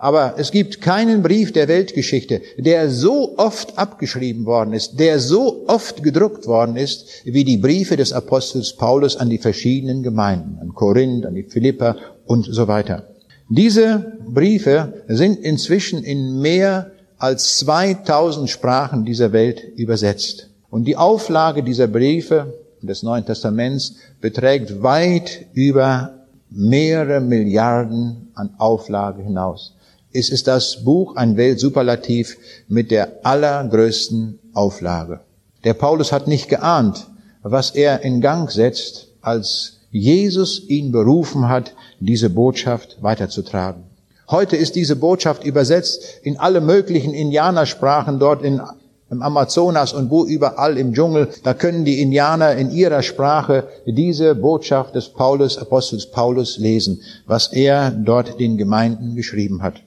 [0.00, 5.64] Aber es gibt keinen Brief der Weltgeschichte, der so oft abgeschrieben worden ist, der so
[5.66, 10.72] oft gedruckt worden ist, wie die Briefe des Apostels Paulus an die verschiedenen Gemeinden, an
[10.72, 13.08] Korinth, an die Philippa und so weiter.
[13.48, 20.48] Diese Briefe sind inzwischen in mehr als 2000 Sprachen dieser Welt übersetzt.
[20.70, 26.14] Und die Auflage dieser Briefe des Neuen Testaments beträgt weit über
[26.50, 29.74] mehrere Milliarden an Auflage hinaus.
[30.10, 35.20] Es ist das Buch ein Weltsuperlativ mit der allergrößten Auflage.
[35.64, 37.06] Der Paulus hat nicht geahnt,
[37.42, 43.84] was er in Gang setzt, als Jesus ihn berufen hat, diese Botschaft weiterzutragen.
[44.30, 48.62] Heute ist diese Botschaft übersetzt in alle möglichen Indianersprachen dort in,
[49.10, 51.28] im Amazonas und wo überall im Dschungel.
[51.42, 57.52] Da können die Indianer in ihrer Sprache diese Botschaft des Paulus, Apostels Paulus lesen, was
[57.52, 59.82] er dort den Gemeinden geschrieben hat.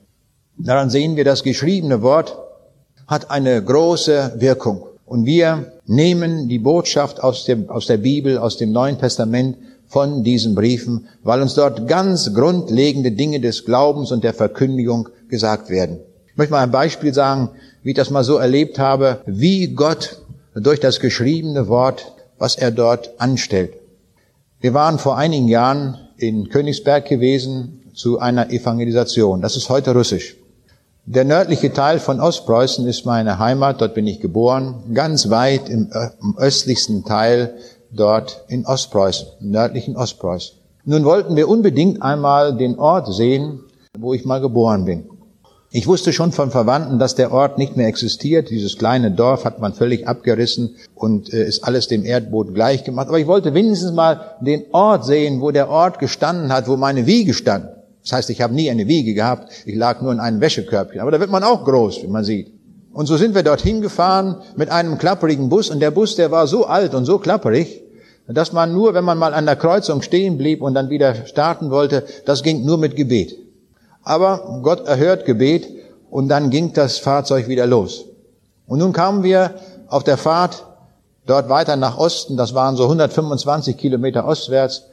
[0.63, 2.37] Daran sehen wir, das geschriebene Wort
[3.07, 4.83] hat eine große Wirkung.
[5.05, 10.23] Und wir nehmen die Botschaft aus, dem, aus der Bibel, aus dem Neuen Testament von
[10.23, 15.99] diesen Briefen, weil uns dort ganz grundlegende Dinge des Glaubens und der Verkündigung gesagt werden.
[16.27, 17.49] Ich möchte mal ein Beispiel sagen,
[17.83, 20.21] wie ich das mal so erlebt habe, wie Gott
[20.53, 23.73] durch das geschriebene Wort, was er dort anstellt.
[24.61, 29.41] Wir waren vor einigen Jahren in Königsberg gewesen zu einer Evangelisation.
[29.41, 30.37] Das ist heute Russisch.
[31.05, 35.89] Der nördliche Teil von Ostpreußen ist meine Heimat, dort bin ich geboren, ganz weit im,
[36.37, 37.55] östlichsten Teil
[37.91, 40.55] dort in Ostpreußen, im nördlichen Ostpreußen.
[40.85, 43.61] Nun wollten wir unbedingt einmal den Ort sehen,
[43.97, 45.05] wo ich mal geboren bin.
[45.71, 48.49] Ich wusste schon von Verwandten, dass der Ort nicht mehr existiert.
[48.49, 53.07] Dieses kleine Dorf hat man völlig abgerissen und äh, ist alles dem Erdboden gleich gemacht.
[53.07, 57.05] Aber ich wollte wenigstens mal den Ort sehen, wo der Ort gestanden hat, wo meine
[57.05, 57.69] Wiege stand.
[58.03, 59.51] Das heißt, ich habe nie eine Wiege gehabt.
[59.65, 61.01] Ich lag nur in einem Wäschekörbchen.
[61.01, 62.51] Aber da wird man auch groß, wie man sieht.
[62.93, 65.69] Und so sind wir dorthin gefahren mit einem klapperigen Bus.
[65.69, 67.81] Und der Bus, der war so alt und so klapperig,
[68.27, 71.69] dass man nur, wenn man mal an der Kreuzung stehen blieb und dann wieder starten
[71.69, 73.37] wollte, das ging nur mit Gebet.
[74.03, 75.67] Aber Gott erhört Gebet
[76.09, 78.05] und dann ging das Fahrzeug wieder los.
[78.67, 79.55] Und nun kamen wir
[79.87, 80.65] auf der Fahrt
[81.25, 84.83] dort weiter nach Osten, das waren so 125 Kilometer ostwärts,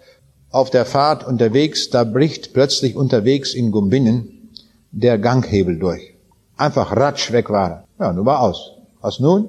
[0.51, 4.51] auf der Fahrt unterwegs, da bricht plötzlich unterwegs in Gumbinnen
[4.91, 6.15] der Ganghebel durch.
[6.57, 7.85] Einfach ratsch weg war er.
[8.01, 8.73] Ja, nun war aus.
[9.01, 9.49] Was nun?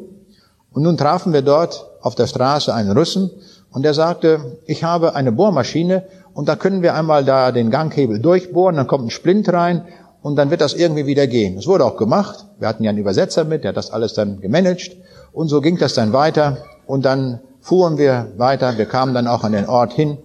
[0.72, 3.32] Und nun trafen wir dort auf der Straße einen Russen
[3.72, 8.20] und der sagte, ich habe eine Bohrmaschine und da können wir einmal da den Ganghebel
[8.20, 9.86] durchbohren, dann kommt ein Splint rein
[10.22, 11.56] und dann wird das irgendwie wieder gehen.
[11.56, 12.46] Das wurde auch gemacht.
[12.60, 14.92] Wir hatten ja einen Übersetzer mit, der hat das alles dann gemanagt
[15.32, 18.78] und so ging das dann weiter und dann fuhren wir weiter.
[18.78, 20.18] Wir kamen dann auch an den Ort hin,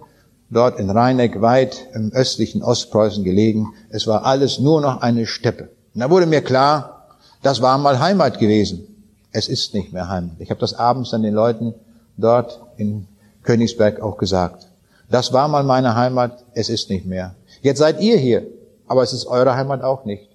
[0.55, 3.73] dort in Rheineck, weit im östlichen Ostpreußen gelegen.
[3.89, 5.69] Es war alles nur noch eine Steppe.
[5.93, 7.07] Und da wurde mir klar,
[7.41, 8.87] das war mal Heimat gewesen.
[9.31, 10.37] Es ist nicht mehr Heimat.
[10.39, 11.73] Ich habe das abends dann den Leuten
[12.17, 13.07] dort in
[13.43, 14.67] Königsberg auch gesagt.
[15.09, 17.35] Das war mal meine Heimat, es ist nicht mehr.
[17.61, 18.47] Jetzt seid ihr hier,
[18.87, 20.29] aber es ist eure Heimat auch nicht.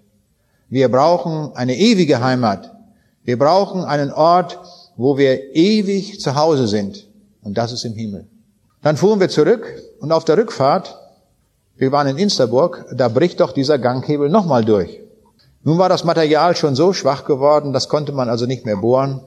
[0.69, 2.71] Wir brauchen eine ewige Heimat.
[3.25, 4.59] Wir brauchen einen Ort,
[4.97, 7.09] wo wir ewig zu Hause sind.
[7.43, 8.27] Und das ist im Himmel.
[8.83, 9.67] Dann fuhren wir zurück
[10.01, 10.97] und auf der Rückfahrt,
[11.77, 15.01] wir waren in Insterburg, da bricht doch dieser Ganghebel nochmal durch.
[15.63, 19.21] Nun war das Material schon so schwach geworden, das konnte man also nicht mehr bohren.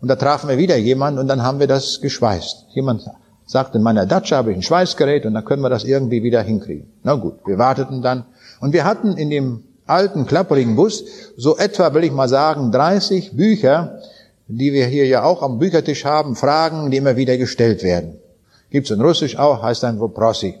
[0.00, 2.66] Und da trafen wir wieder jemanden und dann haben wir das geschweißt.
[2.70, 3.04] Jemand
[3.46, 6.42] sagt, in meiner Datsche habe ich ein Schweißgerät und dann können wir das irgendwie wieder
[6.42, 6.88] hinkriegen.
[7.02, 8.24] Na gut, wir warteten dann.
[8.60, 11.04] Und wir hatten in dem alten, klapperigen Bus
[11.36, 13.98] so etwa, will ich mal sagen, 30 Bücher,
[14.46, 18.20] die wir hier ja auch am Büchertisch haben, Fragen, die immer wieder gestellt werden.
[18.70, 20.54] Gibt's in Russisch auch, heißt dann Woprosi.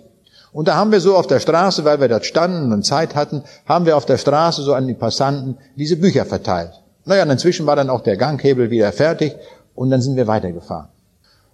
[0.52, 3.44] Und da haben wir so auf der Straße, weil wir dort standen und Zeit hatten,
[3.66, 6.72] haben wir auf der Straße so an die Passanten diese Bücher verteilt.
[7.04, 9.36] Naja, und inzwischen war dann auch der Ganghebel wieder fertig
[9.74, 10.88] und dann sind wir weitergefahren.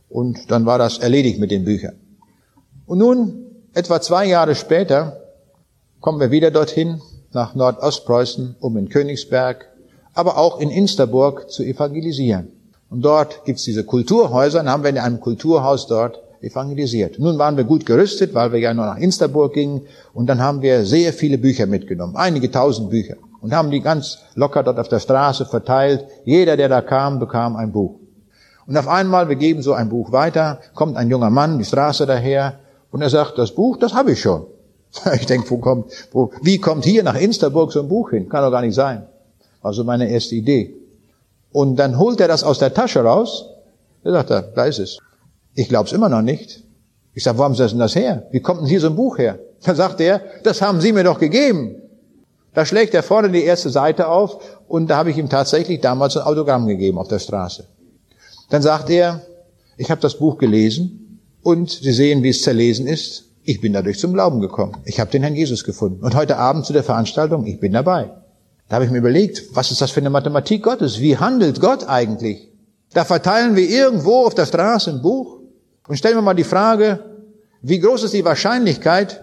[0.08, 1.96] Und dann war das erledigt mit den Büchern.
[2.86, 5.20] Und nun, etwa zwei Jahre später,
[6.00, 7.00] kommen wir wieder dorthin,
[7.32, 9.68] nach Nordostpreußen, um in Königsberg,
[10.14, 12.52] aber auch in Insterburg zu evangelisieren.
[12.88, 17.18] Und dort gibt's diese Kulturhäuser, dann haben wir in einem Kulturhaus dort evangelisiert.
[17.18, 19.82] Nun waren wir gut gerüstet, weil wir ja nur nach Insterburg gingen,
[20.14, 24.18] und dann haben wir sehr viele Bücher mitgenommen, einige tausend Bücher, und haben die ganz
[24.34, 26.06] locker dort auf der Straße verteilt.
[26.24, 28.00] Jeder, der da kam, bekam ein Buch.
[28.66, 32.06] Und auf einmal, wir geben so ein Buch weiter, kommt ein junger Mann die Straße
[32.06, 32.58] daher
[32.90, 34.46] und er sagt, das Buch, das habe ich schon.
[35.14, 38.28] Ich denke, wo kommt, wo, wie kommt hier nach Insterburg so ein Buch hin?
[38.28, 39.06] Kann doch gar nicht sein.
[39.62, 40.74] Also meine erste Idee.
[41.52, 43.46] Und dann holt er das aus der Tasche raus.
[44.04, 44.98] Er sagt, da ist es.
[45.56, 46.62] Ich glaub's immer noch nicht.
[47.14, 48.26] Ich sage, wo haben Sie denn das her?
[48.30, 49.38] Wie kommt denn hier so ein Buch her?
[49.64, 51.76] Da sagt er, das haben Sie mir doch gegeben.
[52.52, 54.38] Da schlägt er vorne die erste Seite auf
[54.68, 57.66] und da habe ich ihm tatsächlich damals ein Autogramm gegeben auf der Straße.
[58.50, 59.22] Dann sagt er,
[59.78, 63.24] ich habe das Buch gelesen und Sie sehen, wie es zerlesen ist.
[63.44, 64.76] Ich bin dadurch zum Glauben gekommen.
[64.84, 66.04] Ich habe den Herrn Jesus gefunden.
[66.04, 68.10] Und heute Abend zu der Veranstaltung, ich bin dabei.
[68.68, 71.00] Da habe ich mir überlegt, was ist das für eine Mathematik Gottes?
[71.00, 72.50] Wie handelt Gott eigentlich?
[72.92, 75.36] Da verteilen wir irgendwo auf der Straße ein Buch
[75.88, 77.00] und stellen wir mal die Frage,
[77.62, 79.22] wie groß ist die Wahrscheinlichkeit,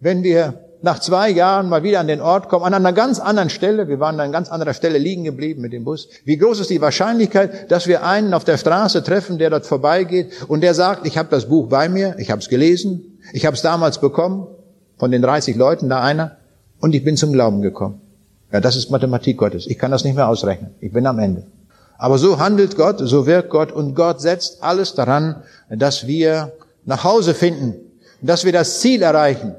[0.00, 3.50] wenn wir nach zwei Jahren mal wieder an den Ort kommen, an einer ganz anderen
[3.50, 6.08] Stelle, wir waren an einer ganz anderer Stelle liegen geblieben mit dem Bus.
[6.24, 10.32] Wie groß ist die Wahrscheinlichkeit, dass wir einen auf der Straße treffen, der dort vorbeigeht
[10.48, 13.54] und der sagt, ich habe das Buch bei mir, ich habe es gelesen, ich habe
[13.54, 14.48] es damals bekommen,
[14.98, 16.36] von den 30 Leuten da einer,
[16.80, 18.00] und ich bin zum Glauben gekommen.
[18.52, 19.66] Ja, das ist Mathematik Gottes.
[19.68, 20.72] Ich kann das nicht mehr ausrechnen.
[20.80, 21.46] Ich bin am Ende.
[22.02, 26.50] Aber so handelt Gott, so wirkt Gott und Gott setzt alles daran, dass wir
[26.84, 27.76] nach Hause finden,
[28.20, 29.54] dass wir das Ziel erreichen,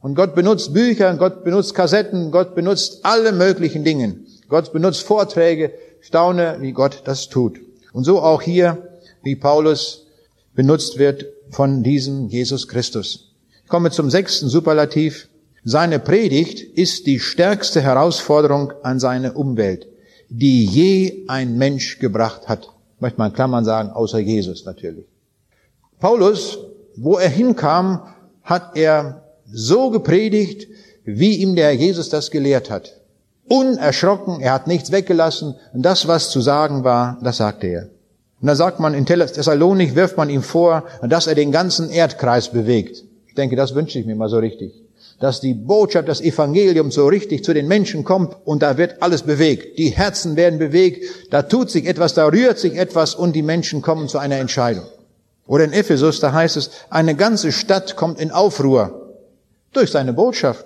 [0.00, 4.16] und Gott benutzt Bücher, Gott benutzt Kassetten, Gott benutzt alle möglichen Dinge.
[4.48, 5.72] Gott benutzt Vorträge.
[6.00, 7.58] Staune, wie Gott das tut.
[7.92, 10.06] Und so auch hier, wie Paulus
[10.54, 13.30] benutzt wird von diesem Jesus Christus.
[13.62, 15.28] Ich komme zum sechsten Superlativ.
[15.64, 19.86] Seine Predigt ist die stärkste Herausforderung an seine Umwelt,
[20.28, 22.68] die je ein Mensch gebracht hat.
[23.00, 25.06] Möchte mal in Klammern sagen, außer Jesus natürlich.
[26.00, 26.58] Paulus,
[26.96, 28.02] wo er hinkam,
[28.42, 30.68] hat er so gepredigt,
[31.04, 33.00] wie ihm der Jesus das gelehrt hat.
[33.48, 35.54] Unerschrocken, er hat nichts weggelassen.
[35.72, 37.88] Und das, was zu sagen war, das sagte er.
[38.40, 42.50] Und da sagt man in Thessalonik, wirft man ihm vor, dass er den ganzen Erdkreis
[42.50, 43.04] bewegt.
[43.26, 44.83] Ich denke, das wünsche ich mir mal so richtig.
[45.20, 49.22] Dass die Botschaft, das Evangelium so richtig zu den Menschen kommt und da wird alles
[49.22, 49.78] bewegt.
[49.78, 53.80] Die Herzen werden bewegt, da tut sich etwas, da rührt sich etwas und die Menschen
[53.80, 54.84] kommen zu einer Entscheidung.
[55.46, 59.16] Oder in Ephesus, da heißt es, eine ganze Stadt kommt in Aufruhr.
[59.72, 60.64] Durch seine Botschaft.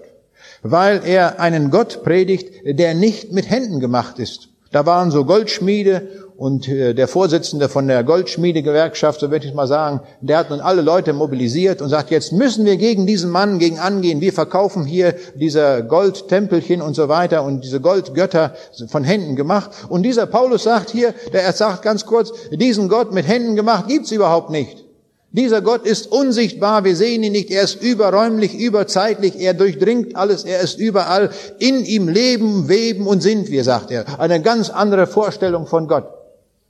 [0.63, 4.49] Weil er einen Gott predigt, der nicht mit Händen gemacht ist.
[4.71, 9.67] Da waren so Goldschmiede und äh, der Vorsitzende von der Goldschmiedegewerkschaft, so würde ich mal
[9.67, 13.59] sagen, der hat nun alle Leute mobilisiert und sagt, jetzt müssen wir gegen diesen Mann
[13.59, 14.21] gegen angehen.
[14.21, 18.55] Wir verkaufen hier diese Goldtempelchen und so weiter und diese Goldgötter
[18.87, 19.71] von Händen gemacht.
[19.89, 24.13] Und dieser Paulus sagt hier, der sagt ganz kurz, diesen Gott mit Händen gemacht gibt's
[24.13, 24.85] überhaupt nicht.
[25.33, 30.45] Dieser Gott ist unsichtbar, wir sehen ihn nicht, er ist überräumlich, überzeitlich, er durchdringt alles,
[30.45, 31.31] er ist überall.
[31.59, 34.21] In ihm leben, weben und sind wir, sagt er.
[34.21, 36.15] Eine ganz andere Vorstellung von Gott.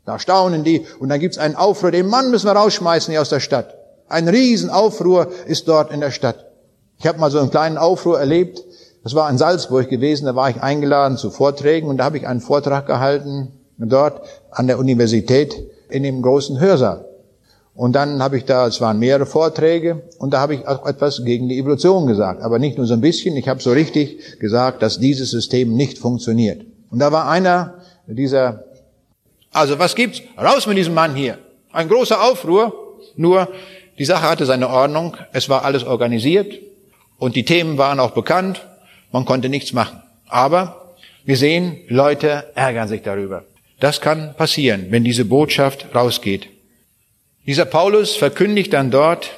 [0.08, 3.28] Da staunen die und dann gibt's einen Aufruhr, den Mann müssen wir rausschmeißen hier aus
[3.28, 3.74] der Stadt.
[4.08, 6.46] Ein Riesenaufruhr ist dort in der Stadt.
[6.98, 8.64] Ich habe mal so einen kleinen Aufruhr erlebt.
[9.04, 12.26] Das war in Salzburg gewesen, da war ich eingeladen zu Vorträgen und da habe ich
[12.26, 15.54] einen Vortrag gehalten, dort an der Universität
[15.90, 17.04] in dem großen Hörsaal.
[17.74, 21.22] Und dann habe ich da, es waren mehrere Vorträge, und da habe ich auch etwas
[21.22, 22.42] gegen die Evolution gesagt.
[22.42, 25.98] Aber nicht nur so ein bisschen, ich habe so richtig gesagt, dass dieses System nicht
[25.98, 26.64] funktioniert.
[26.90, 27.74] Und da war einer
[28.06, 28.64] dieser,
[29.52, 30.22] also was gibt's?
[30.36, 31.38] Raus mit diesem Mann hier.
[31.72, 32.98] Ein großer Aufruhr.
[33.16, 33.52] Nur,
[33.98, 36.54] die Sache hatte seine Ordnung, es war alles organisiert
[37.18, 38.64] und die Themen waren auch bekannt,
[39.10, 40.02] man konnte nichts machen.
[40.28, 43.44] Aber wir sehen, Leute ärgern sich darüber.
[43.80, 46.48] Das kann passieren, wenn diese Botschaft rausgeht.
[47.46, 49.30] Dieser Paulus verkündigt dann dort,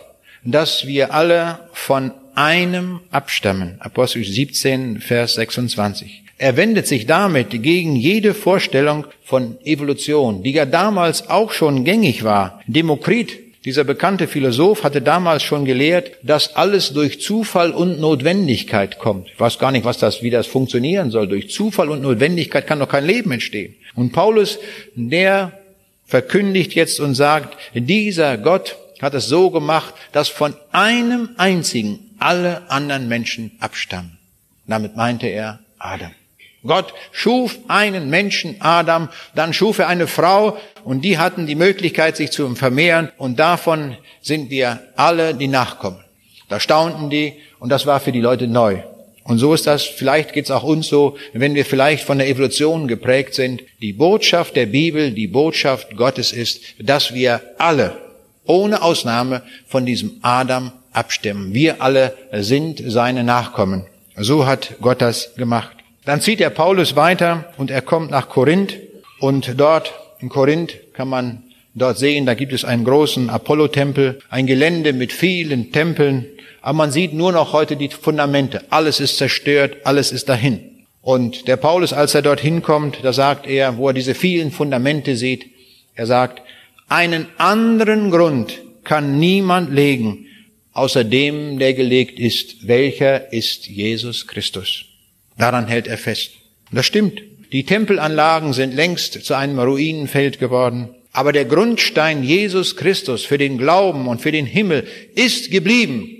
[0.45, 3.77] dass wir alle von einem abstammen.
[3.81, 6.23] Apostel 17, Vers 26.
[6.41, 12.25] Er wendet sich damit gegen jede Vorstellung von Evolution, die ja damals auch schon gängig
[12.25, 12.63] war.
[12.67, 19.29] Demokrit, dieser bekannte Philosoph, hatte damals schon gelehrt, dass alles durch Zufall und Notwendigkeit kommt.
[19.29, 21.29] Ich weiß gar nicht, was das, wie das funktionieren soll.
[21.29, 23.75] Durch Zufall und Notwendigkeit kann doch kein Leben entstehen.
[23.95, 24.59] Und Paulus,
[24.95, 25.53] der
[26.07, 32.71] verkündigt jetzt und sagt, dieser Gott hat es so gemacht, dass von einem einzigen alle
[32.71, 34.17] anderen Menschen abstammen.
[34.67, 36.13] Damit meinte er Adam.
[36.67, 42.17] Gott schuf einen Menschen, Adam, dann schuf er eine Frau und die hatten die Möglichkeit,
[42.17, 46.05] sich zu vermehren und davon sind wir alle die Nachkommen.
[46.49, 48.83] Da staunten die und das war für die Leute neu.
[49.25, 52.89] Und so ist das, vielleicht geht's auch uns so, wenn wir vielleicht von der Evolution
[52.89, 53.63] geprägt sind.
[53.81, 57.97] Die Botschaft der Bibel, die Botschaft Gottes ist, dass wir alle,
[58.45, 61.55] ohne Ausnahme, von diesem Adam abstimmen.
[61.55, 63.87] Wir alle sind seine Nachkommen.
[64.17, 65.77] So hat Gott das gemacht.
[66.11, 68.75] Dann zieht er Paulus weiter und er kommt nach Korinth
[69.21, 74.49] und dort in Korinth kann man dort sehen, da gibt es einen großen Apollo-Tempel, ein
[74.49, 76.27] Gelände mit vielen Tempeln,
[76.63, 78.65] aber man sieht nur noch heute die Fundamente.
[78.71, 80.85] Alles ist zerstört, alles ist dahin.
[81.01, 85.15] Und der Paulus, als er dorthin kommt, da sagt er, wo er diese vielen Fundamente
[85.15, 85.47] sieht,
[85.95, 86.43] er sagt,
[86.89, 90.27] einen anderen Grund kann niemand legen,
[90.73, 92.67] außer dem, der gelegt ist.
[92.67, 94.90] Welcher ist Jesus Christus?
[95.41, 96.33] Daran hält er fest.
[96.71, 97.23] Das stimmt.
[97.51, 100.91] Die Tempelanlagen sind längst zu einem Ruinenfeld geworden.
[101.13, 106.20] Aber der Grundstein Jesus Christus für den Glauben und für den Himmel ist geblieben.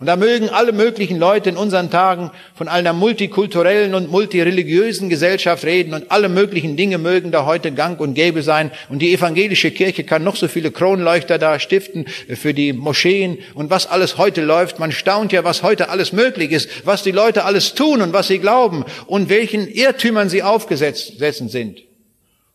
[0.00, 5.62] Und da mögen alle möglichen Leute in unseren Tagen von einer multikulturellen und multireligiösen Gesellschaft
[5.64, 8.70] reden und alle möglichen Dinge mögen da heute gang und gäbe sein.
[8.88, 13.68] Und die evangelische Kirche kann noch so viele Kronleuchter da stiften für die Moscheen und
[13.68, 14.78] was alles heute läuft.
[14.78, 18.28] Man staunt ja, was heute alles möglich ist, was die Leute alles tun und was
[18.28, 21.82] sie glauben und welchen Irrtümern sie aufgesessen sind.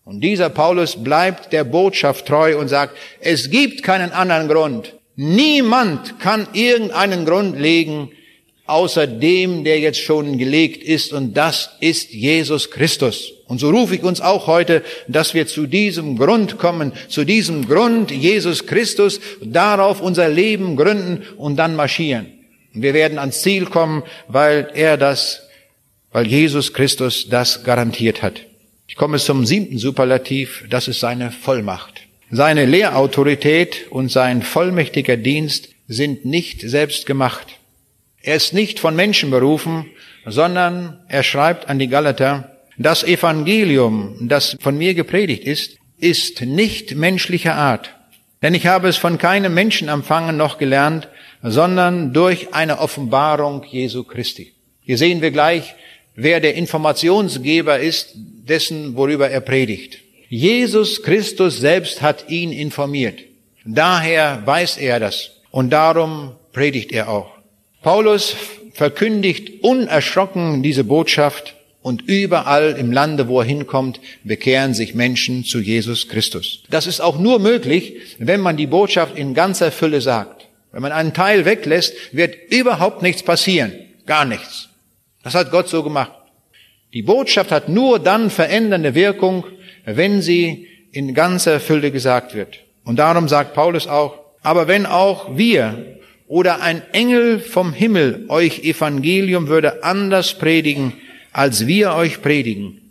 [0.04, 6.20] Und dieser Paulus bleibt der Botschaft treu und sagt, es gibt keinen anderen Grund, Niemand
[6.20, 8.12] kann irgendeinen Grund legen,
[8.68, 13.32] außer dem, der jetzt schon gelegt ist, und das ist Jesus Christus.
[13.48, 17.68] Und so rufe ich uns auch heute, dass wir zu diesem Grund kommen, zu diesem
[17.68, 22.28] Grund Jesus Christus, darauf unser Leben gründen und dann marschieren.
[22.74, 25.44] Und wir werden ans Ziel kommen, weil er das,
[26.12, 28.42] weil Jesus Christus das garantiert hat.
[28.88, 32.05] Ich komme zum siebten Superlativ, das ist seine Vollmacht.
[32.32, 37.60] Seine Lehrautorität und sein vollmächtiger Dienst sind nicht selbst gemacht.
[38.22, 39.86] Er ist nicht von Menschen berufen,
[40.26, 46.96] sondern er schreibt an die Galater, das Evangelium, das von mir gepredigt ist, ist nicht
[46.96, 47.92] menschlicher Art.
[48.42, 51.08] Denn ich habe es von keinem Menschen empfangen noch gelernt,
[51.42, 54.54] sondern durch eine Offenbarung Jesu Christi.
[54.82, 55.76] Hier sehen wir gleich,
[56.16, 60.00] wer der Informationsgeber ist, dessen, worüber er predigt.
[60.30, 63.20] Jesus Christus selbst hat ihn informiert.
[63.66, 67.32] Daher weiß er das und darum predigt er auch.
[67.82, 68.36] Paulus
[68.74, 75.60] verkündigt unerschrocken diese Botschaft und überall im Lande, wo er hinkommt, bekehren sich Menschen zu
[75.60, 76.64] Jesus Christus.
[76.70, 80.48] Das ist auch nur möglich, wenn man die Botschaft in ganzer Fülle sagt.
[80.72, 83.72] Wenn man einen Teil weglässt, wird überhaupt nichts passieren.
[84.08, 84.70] Gar nichts.
[85.24, 86.12] Das hat Gott so gemacht.
[86.94, 89.46] Die Botschaft hat nur dann verändernde Wirkung,
[89.86, 92.60] wenn sie in ganzer Fülle gesagt wird.
[92.84, 98.64] Und darum sagt Paulus auch, aber wenn auch wir oder ein Engel vom Himmel euch
[98.64, 100.94] Evangelium würde anders predigen,
[101.32, 102.82] als wir euch predigen,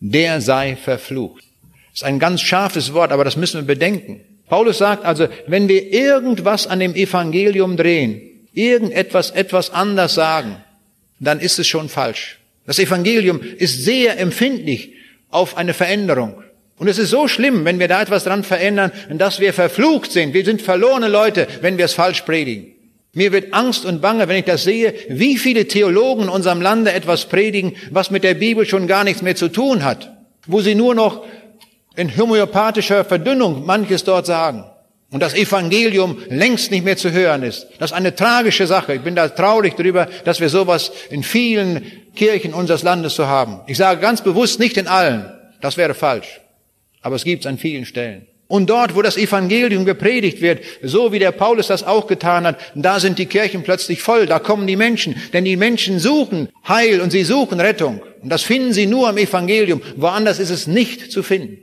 [0.00, 1.44] der sei verflucht.
[1.90, 4.20] Das ist ein ganz scharfes Wort, aber das müssen wir bedenken.
[4.48, 8.20] Paulus sagt also, wenn wir irgendwas an dem Evangelium drehen,
[8.52, 10.56] irgendetwas etwas anders sagen,
[11.20, 12.38] dann ist es schon falsch.
[12.66, 14.94] Das Evangelium ist sehr empfindlich
[15.32, 16.42] auf eine Veränderung.
[16.78, 20.34] Und es ist so schlimm, wenn wir da etwas dran verändern, dass wir verflucht sind.
[20.34, 22.72] Wir sind verlorene Leute, wenn wir es falsch predigen.
[23.14, 26.92] Mir wird Angst und Bange, wenn ich das sehe, wie viele Theologen in unserem Lande
[26.92, 30.10] etwas predigen, was mit der Bibel schon gar nichts mehr zu tun hat.
[30.46, 31.24] Wo sie nur noch
[31.94, 34.64] in homöopathischer Verdünnung manches dort sagen.
[35.10, 37.66] Und das Evangelium längst nicht mehr zu hören ist.
[37.78, 38.94] Das ist eine tragische Sache.
[38.94, 41.84] Ich bin da traurig darüber, dass wir sowas in vielen
[42.14, 43.60] Kirchen unseres Landes zu haben.
[43.66, 45.30] Ich sage ganz bewusst nicht in allen.
[45.60, 46.40] Das wäre falsch.
[47.00, 48.26] Aber es gibt es an vielen Stellen.
[48.52, 52.58] Und dort, wo das Evangelium gepredigt wird, so wie der Paulus das auch getan hat,
[52.74, 57.00] da sind die Kirchen plötzlich voll, da kommen die Menschen, denn die Menschen suchen Heil
[57.00, 58.02] und sie suchen Rettung.
[58.20, 61.58] Und das finden sie nur am Evangelium, woanders ist es nicht zu finden.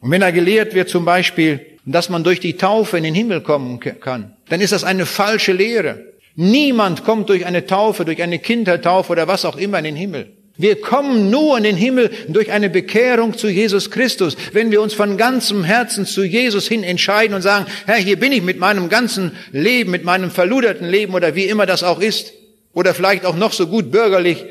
[0.00, 3.40] Und wenn da gelehrt wird zum Beispiel, dass man durch die Taufe in den Himmel
[3.40, 6.12] kommen kann, dann ist das eine falsche Lehre.
[6.36, 10.32] Niemand kommt durch eine Taufe, durch eine Kindertaufe oder was auch immer in den Himmel.
[10.58, 14.94] Wir kommen nur in den Himmel durch eine Bekehrung zu Jesus Christus, wenn wir uns
[14.94, 18.88] von ganzem Herzen zu Jesus hin entscheiden und sagen, Herr, hier bin ich mit meinem
[18.88, 22.32] ganzen Leben, mit meinem verluderten Leben oder wie immer das auch ist,
[22.72, 24.44] oder vielleicht auch noch so gut bürgerlich,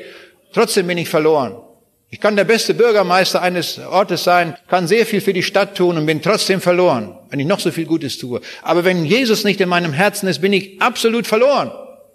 [0.52, 1.56] trotzdem bin ich verloren.
[2.08, 5.96] Ich kann der beste Bürgermeister eines Ortes sein, kann sehr viel für die Stadt tun
[5.96, 8.40] und bin trotzdem verloren, wenn ich noch so viel Gutes tue.
[8.62, 11.72] Aber wenn Jesus nicht in meinem Herzen ist, bin ich absolut verloren.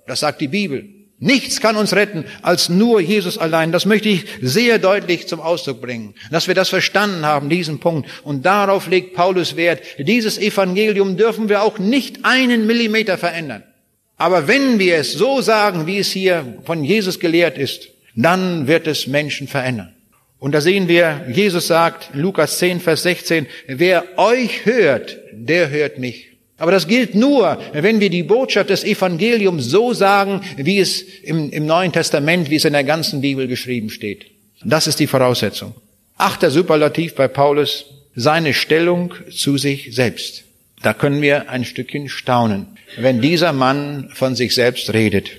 [0.08, 0.88] Das sagt die Bibel.
[1.24, 3.72] Nichts kann uns retten als nur Jesus allein.
[3.72, 8.10] Das möchte ich sehr deutlich zum Ausdruck bringen, dass wir das verstanden haben, diesen Punkt.
[8.24, 9.82] Und darauf legt Paulus Wert.
[10.00, 13.64] Dieses Evangelium dürfen wir auch nicht einen Millimeter verändern.
[14.18, 18.88] Aber wenn wir es so sagen, wie es hier von Jesus gelehrt ist, dann wird
[18.88, 19.94] es Menschen verändern.
[20.40, 26.00] Und da sehen wir, Jesus sagt, Lukas 10, Vers 16, wer euch hört, der hört
[26.00, 26.30] mich.
[26.58, 31.50] Aber das gilt nur, wenn wir die Botschaft des Evangeliums so sagen, wie es im,
[31.52, 34.28] im Neuen Testament, wie es in der ganzen Bibel geschrieben steht.
[34.64, 35.74] Das ist die Voraussetzung.
[36.18, 37.86] Achter Superlativ bei Paulus,
[38.16, 40.44] seine Stellung zu sich selbst.
[40.84, 45.32] Da können wir ein Stückchen staunen, wenn dieser Mann von sich selbst redet.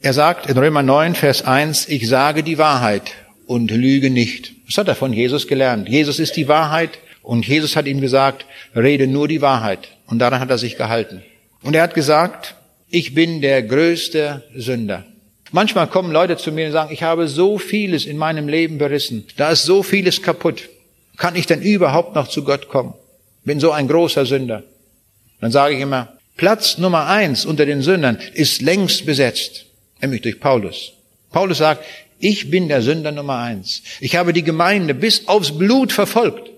[0.00, 3.10] Er sagt in Römer 9, Vers 1, ich sage die Wahrheit
[3.46, 4.52] und lüge nicht.
[4.66, 5.88] Das hat er von Jesus gelernt.
[5.88, 8.46] Jesus ist die Wahrheit und Jesus hat ihm gesagt,
[8.76, 9.88] rede nur die Wahrheit.
[10.06, 11.24] Und daran hat er sich gehalten.
[11.62, 12.54] Und er hat gesagt,
[12.88, 15.04] ich bin der größte Sünder.
[15.50, 19.26] Manchmal kommen Leute zu mir und sagen, ich habe so vieles in meinem Leben berissen.
[19.36, 20.68] Da ist so vieles kaputt.
[21.16, 22.94] Kann ich denn überhaupt noch zu Gott kommen?
[23.44, 24.62] Bin so ein großer Sünder.
[25.40, 29.64] Dann sage ich immer, Platz Nummer eins unter den Sündern ist längst besetzt,
[30.00, 30.92] nämlich durch Paulus.
[31.30, 31.84] Paulus sagt,
[32.18, 33.82] ich bin der Sünder Nummer eins.
[34.00, 36.50] Ich habe die Gemeinde bis aufs Blut verfolgt.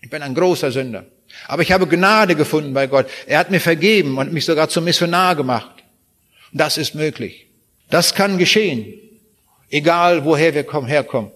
[0.00, 1.06] Ich bin ein großer Sünder.
[1.48, 3.06] Aber ich habe Gnade gefunden bei Gott.
[3.26, 5.82] Er hat mir vergeben und mich sogar zum Missionar gemacht.
[6.52, 7.46] Das ist möglich.
[7.90, 8.94] Das kann geschehen.
[9.70, 11.30] Egal woher wir kommen, herkommen.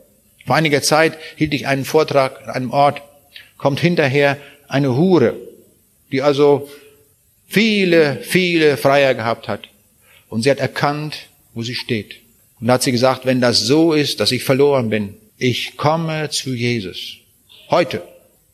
[0.47, 3.03] Vor einiger Zeit hielt ich einen Vortrag an einem Ort,
[3.57, 4.37] kommt hinterher
[4.69, 5.35] eine Hure,
[6.13, 6.69] die also
[7.49, 9.69] viele, viele Freier gehabt hat.
[10.29, 11.26] Und sie hat erkannt,
[11.57, 12.17] wo sie steht.
[12.61, 16.31] Und da hat sie gesagt, wenn das so ist, dass ich verloren bin, ich komme
[16.31, 17.17] zu Jesus.
[17.71, 18.03] Heute.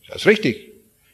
[0.08, 0.68] Das ist richtig.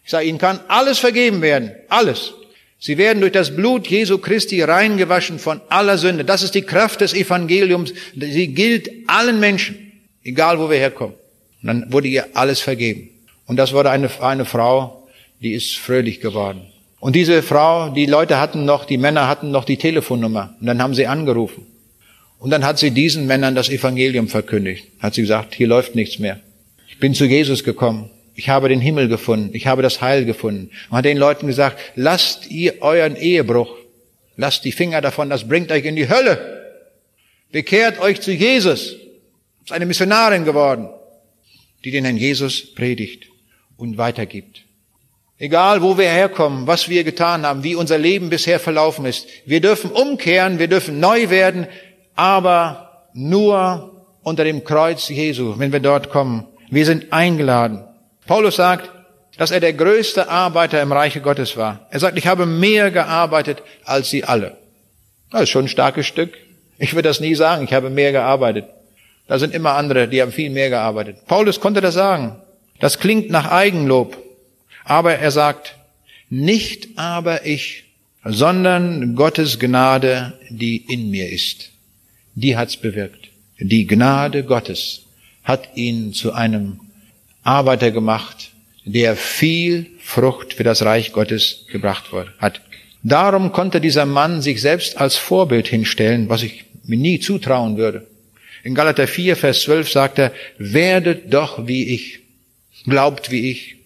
[0.05, 1.73] Ich sage, ihnen kann alles vergeben werden.
[1.89, 2.35] Alles.
[2.79, 6.25] Sie werden durch das Blut Jesu Christi reingewaschen von aller Sünde.
[6.25, 7.93] Das ist die Kraft des Evangeliums.
[8.15, 11.15] Sie gilt allen Menschen, egal wo wir herkommen.
[11.63, 13.09] Und dann wurde ihr alles vergeben.
[13.47, 15.09] Und das wurde eine, eine Frau,
[15.41, 16.63] die ist fröhlich geworden.
[17.01, 20.55] Und diese Frau, die Leute hatten noch, die Männer hatten noch die Telefonnummer.
[20.61, 21.67] Und dann haben sie angerufen.
[22.39, 24.87] Und dann hat sie diesen Männern das Evangelium verkündigt.
[25.01, 26.41] Hat sie gesagt, hier läuft nichts mehr.
[26.89, 28.11] Ich bin zu Jesus gekommen.
[28.35, 29.51] Ich habe den Himmel gefunden.
[29.55, 30.71] Ich habe das Heil gefunden.
[30.89, 33.75] Und hat den Leuten gesagt, lasst ihr euren Ehebruch.
[34.37, 35.31] Lasst die Finger davon.
[35.31, 36.77] Das bringt euch in die Hölle.
[37.51, 38.95] Bekehrt euch zu Jesus.
[39.65, 40.89] Ist eine Missionarin geworden,
[41.85, 43.27] die den Herrn Jesus predigt
[43.77, 44.63] und weitergibt.
[45.39, 49.29] Egal, wo wir herkommen, was wir getan haben, wie unser Leben bisher verlaufen ist.
[49.47, 51.67] Wir dürfen umkehren, wir dürfen neu werden,
[52.19, 56.47] aber nur unter dem Kreuz Jesu, wenn wir dort kommen.
[56.69, 57.85] Wir sind eingeladen.
[58.27, 58.91] Paulus sagt,
[59.37, 61.87] dass er der größte Arbeiter im Reiche Gottes war.
[61.91, 64.57] Er sagt, ich habe mehr gearbeitet als sie alle.
[65.31, 66.37] Das ist schon ein starkes Stück.
[66.79, 68.65] Ich würde das nie sagen, ich habe mehr gearbeitet.
[69.29, 71.25] Da sind immer andere, die haben viel mehr gearbeitet.
[71.27, 72.35] Paulus konnte das sagen.
[72.81, 74.17] Das klingt nach Eigenlob.
[74.85, 75.77] Aber er sagt,
[76.31, 77.85] nicht aber ich,
[78.25, 81.78] sondern Gottes Gnade, die in mir ist.
[82.41, 83.31] Die hat's bewirkt.
[83.59, 85.03] Die Gnade Gottes
[85.43, 86.79] hat ihn zu einem
[87.43, 88.53] Arbeiter gemacht,
[88.85, 92.05] der viel Frucht für das Reich Gottes gebracht
[92.39, 92.61] hat.
[93.03, 98.07] Darum konnte dieser Mann sich selbst als Vorbild hinstellen, was ich mir nie zutrauen würde.
[98.63, 102.21] In Galater 4, Vers 12 sagt er, werdet doch wie ich,
[102.85, 103.77] glaubt wie ich,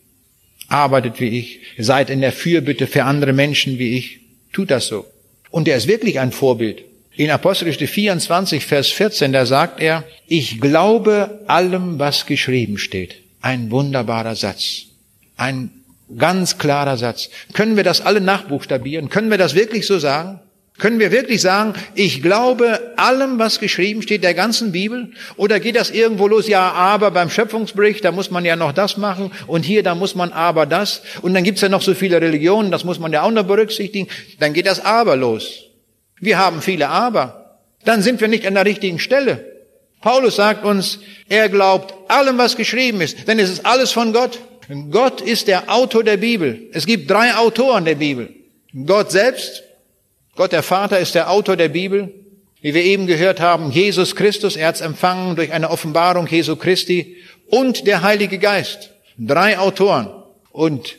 [0.69, 4.21] arbeitet wie ich, seid in der Fürbitte für andere Menschen wie ich,
[4.53, 5.07] tut das so.
[5.51, 6.85] Und er ist wirklich ein Vorbild.
[7.15, 13.17] In Apostelgeschichte 24, Vers 14, da sagt er, ich glaube allem, was geschrieben steht.
[13.43, 14.85] Ein wunderbarer Satz.
[15.37, 15.71] Ein
[16.17, 17.29] ganz klarer Satz.
[17.53, 19.11] Können wir das alle nachbuchstabieren?
[19.11, 20.41] Können wir das wirklich so sagen?
[20.79, 25.13] Können wir wirklich sagen, ich glaube allem, was geschrieben steht, der ganzen Bibel?
[25.37, 26.49] Oder geht das irgendwo los?
[26.49, 30.15] Ja, aber beim Schöpfungsbericht, da muss man ja noch das machen und hier, da muss
[30.15, 31.03] man aber das.
[31.21, 34.09] Und dann gibt's ja noch so viele Religionen, das muss man ja auch noch berücksichtigen.
[34.41, 35.67] Dann geht das aber los.
[36.23, 37.59] Wir haben viele aber.
[37.85, 39.45] Dann sind wir nicht an der richtigen Stelle.
[40.01, 44.39] Paulus sagt uns, er glaubt allem, was geschrieben ist, denn es ist alles von Gott.
[44.93, 46.69] Gott ist der Autor der Bibel.
[46.73, 48.33] Es gibt drei Autoren der Bibel.
[48.87, 49.65] Gott selbst,
[50.37, 52.15] Gott der Vater ist der Autor der Bibel.
[52.61, 57.17] Wie wir eben gehört haben, Jesus Christus, er hat empfangen durch eine Offenbarung Jesu Christi
[57.49, 58.91] und der Heilige Geist.
[59.19, 60.09] Drei Autoren.
[60.53, 60.99] Und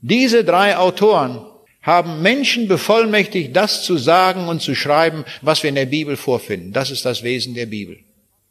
[0.00, 1.44] diese drei Autoren
[1.84, 6.72] haben Menschen bevollmächtigt, das zu sagen und zu schreiben, was wir in der Bibel vorfinden.
[6.72, 7.98] Das ist das Wesen der Bibel.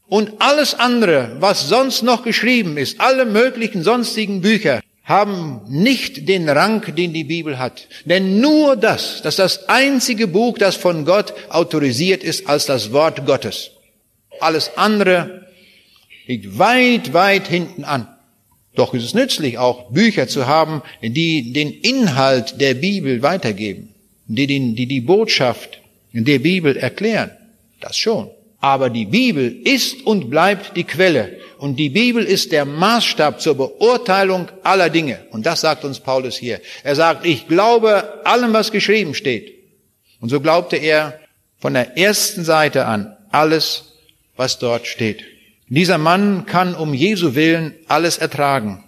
[0.07, 6.47] Und alles andere, was sonst noch geschrieben ist, alle möglichen sonstigen Bücher, haben nicht den
[6.47, 7.88] Rang, den die Bibel hat.
[8.05, 12.93] Denn nur das, das ist das einzige Buch, das von Gott autorisiert ist als das
[12.93, 13.71] Wort Gottes.
[14.39, 15.47] Alles andere
[16.27, 18.07] liegt weit, weit hinten an.
[18.76, 23.89] Doch ist es nützlich, auch Bücher zu haben, die den Inhalt der Bibel weitergeben,
[24.28, 25.80] die, die die Botschaft
[26.11, 27.32] der Bibel erklären.
[27.82, 28.30] Das schon.
[28.59, 31.38] Aber die Bibel ist und bleibt die Quelle.
[31.57, 35.19] Und die Bibel ist der Maßstab zur Beurteilung aller Dinge.
[35.32, 36.61] Und das sagt uns Paulus hier.
[36.84, 39.53] Er sagt, ich glaube allem, was geschrieben steht.
[40.21, 41.19] Und so glaubte er
[41.59, 43.95] von der ersten Seite an alles,
[44.36, 45.24] was dort steht.
[45.76, 48.84] Dieser Mann kann um Jesu willen alles ertragen.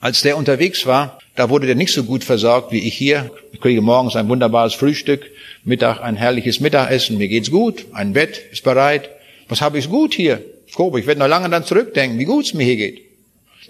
[0.00, 3.30] Als der unterwegs war, da wurde der nicht so gut versorgt wie ich hier.
[3.52, 5.26] Ich kriege morgens ein wunderbares Frühstück,
[5.64, 9.10] Mittag ein herrliches Mittagessen, mir geht's gut, ein Bett ist bereit.
[9.50, 10.42] Was habe ich gut hier?
[10.66, 13.02] Ich werde noch lange dann zurückdenken, wie gut es mir hier geht.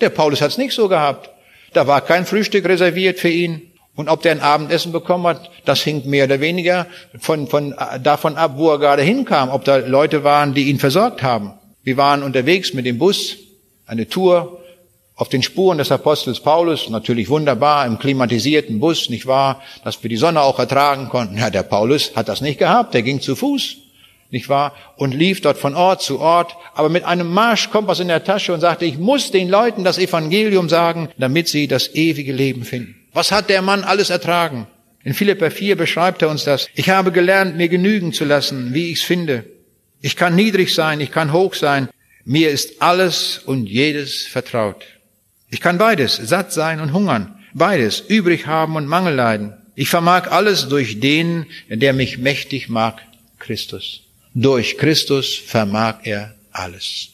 [0.01, 1.31] Der Paulus hat es nicht so gehabt.
[1.73, 3.63] Da war kein Frühstück reserviert für ihn.
[3.97, 6.87] Und ob der ein Abendessen bekommen hat, das hing mehr oder weniger
[7.19, 11.25] von, von, davon ab, wo er gerade hinkam, ob da Leute waren, die ihn versorgt
[11.25, 11.55] haben.
[11.89, 13.39] Wir waren unterwegs mit dem Bus,
[13.87, 14.63] eine Tour
[15.15, 20.11] auf den Spuren des Apostels Paulus, natürlich wunderbar im klimatisierten Bus, nicht wahr, dass wir
[20.11, 21.39] die Sonne auch ertragen konnten.
[21.39, 23.77] Ja, der Paulus hat das nicht gehabt, der ging zu Fuß
[24.31, 24.75] nicht wahr?
[24.97, 28.61] Und lief dort von Ort zu Ort, aber mit einem Marschkompass in der Tasche und
[28.61, 32.97] sagte, ich muss den Leuten das Evangelium sagen, damit sie das ewige Leben finden.
[33.15, 34.67] Was hat der Mann alles ertragen?
[35.05, 36.69] In Philippa 4 beschreibt er uns das.
[36.75, 39.47] Ich habe gelernt, mir genügen zu lassen, wie ich's finde.
[40.01, 41.89] Ich kann niedrig sein, ich kann hoch sein.
[42.25, 44.85] Mir ist alles und jedes vertraut.
[45.51, 49.55] Ich kann beides, satt sein und hungern, beides, übrig haben und Mangel leiden.
[49.75, 53.01] Ich vermag alles durch den, der mich mächtig mag,
[53.39, 54.03] Christus.
[54.35, 57.09] Durch Christus vermag er alles.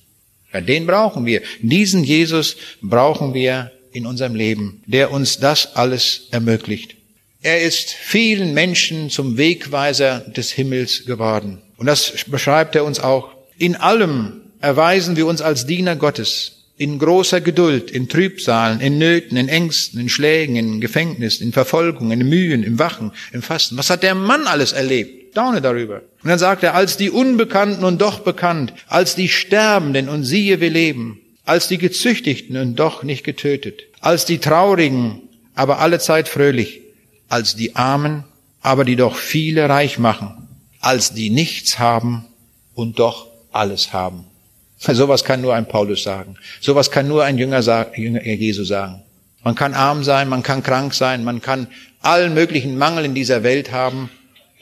[0.53, 1.43] Ja, den brauchen wir.
[1.61, 6.97] Diesen Jesus brauchen wir in unserem Leben, der uns das alles ermöglicht.
[7.43, 11.61] Er ist vielen Menschen zum Wegweiser des Himmels geworden.
[11.77, 13.31] Und das beschreibt er uns auch.
[13.59, 19.37] In allem erweisen wir uns als Diener Gottes in großer Geduld, in Trübsalen, in Nöten,
[19.37, 23.77] in Ängsten, in Schlägen, in Gefängnissen, in Verfolgungen, in Mühen, im Wachen, im Fasten.
[23.77, 25.25] Was hat der Mann alles erlebt?
[25.35, 26.03] Staune darüber.
[26.23, 30.61] Und dann sagt er, als die Unbekannten und doch bekannt, als die Sterbenden und siehe,
[30.61, 35.23] wir leben, als die Gezüchtigten und doch nicht getötet, als die Traurigen,
[35.57, 36.83] aber allezeit fröhlich,
[37.29, 38.23] als die Armen,
[38.63, 40.44] aber die doch viele reich machen,
[40.85, 42.27] als die nichts haben
[42.75, 44.27] und doch alles haben.
[44.79, 46.37] Sowas kann nur ein Paulus sagen.
[46.61, 47.61] Sowas kann nur ein Jünger,
[47.97, 49.03] Jünger Jesu sagen.
[49.43, 51.69] Man kann arm sein, man kann krank sein, man kann
[52.01, 54.11] allen möglichen Mangel in dieser Welt haben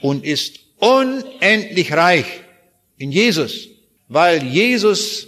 [0.01, 2.25] und ist unendlich reich
[2.97, 3.67] in Jesus,
[4.07, 5.27] weil Jesus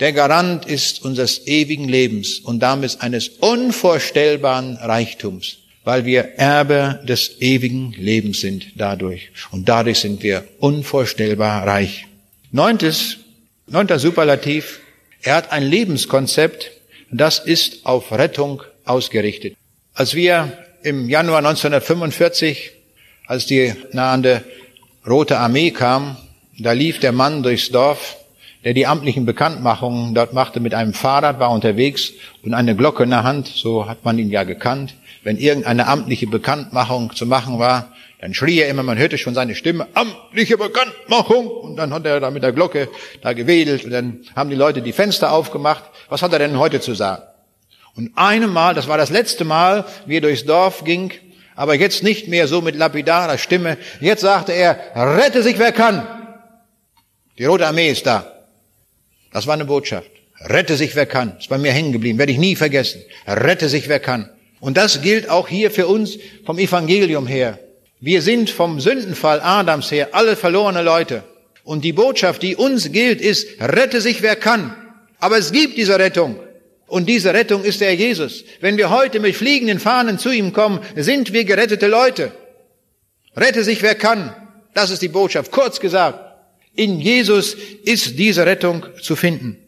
[0.00, 7.40] der Garant ist unseres ewigen Lebens und damit eines unvorstellbaren Reichtums, weil wir Erbe des
[7.40, 9.30] ewigen Lebens sind dadurch.
[9.50, 12.06] Und dadurch sind wir unvorstellbar reich.
[12.50, 13.18] Neuntes,
[13.66, 14.80] neunter Superlativ.
[15.22, 16.70] Er hat ein Lebenskonzept,
[17.10, 19.56] das ist auf Rettung ausgerichtet.
[19.94, 20.52] Als wir
[20.82, 22.72] im Januar 1945,
[23.26, 24.44] als die nahende
[25.06, 26.16] Rote Armee kam,
[26.58, 28.16] da lief der Mann durchs Dorf,
[28.64, 32.12] der die amtlichen Bekanntmachungen dort machte mit einem Fahrrad, war unterwegs
[32.42, 34.94] und eine Glocke in der Hand, so hat man ihn ja gekannt.
[35.22, 39.54] Wenn irgendeine amtliche Bekanntmachung zu machen war, dann schrie er immer, man hörte schon seine
[39.54, 41.46] Stimme, amtliche Bekanntmachung.
[41.46, 42.88] Und dann hat er da mit der Glocke
[43.20, 45.84] da gewedelt und dann haben die Leute die Fenster aufgemacht.
[46.08, 47.22] Was hat er denn heute zu sagen?
[47.94, 51.12] Und einem Mal, das war das letzte Mal, wie er durchs Dorf ging,
[51.54, 53.76] aber jetzt nicht mehr so mit lapidarer Stimme.
[54.00, 56.06] Jetzt sagte er, rette sich wer kann.
[57.38, 58.44] Die Rote Armee ist da.
[59.32, 60.10] Das war eine Botschaft.
[60.40, 61.36] Rette sich wer kann.
[61.38, 63.02] Ist bei mir hängen geblieben, werde ich nie vergessen.
[63.26, 64.30] Rette sich wer kann.
[64.62, 67.58] Und das gilt auch hier für uns vom Evangelium her.
[67.98, 71.24] Wir sind vom Sündenfall Adams her alle verlorene Leute.
[71.64, 74.72] Und die Botschaft, die uns gilt, ist, rette sich wer kann.
[75.18, 76.38] Aber es gibt diese Rettung.
[76.86, 78.44] Und diese Rettung ist der Jesus.
[78.60, 82.30] Wenn wir heute mit fliegenden Fahnen zu ihm kommen, sind wir gerettete Leute.
[83.36, 84.32] Rette sich wer kann.
[84.74, 85.50] Das ist die Botschaft.
[85.50, 86.20] Kurz gesagt,
[86.76, 89.58] in Jesus ist diese Rettung zu finden.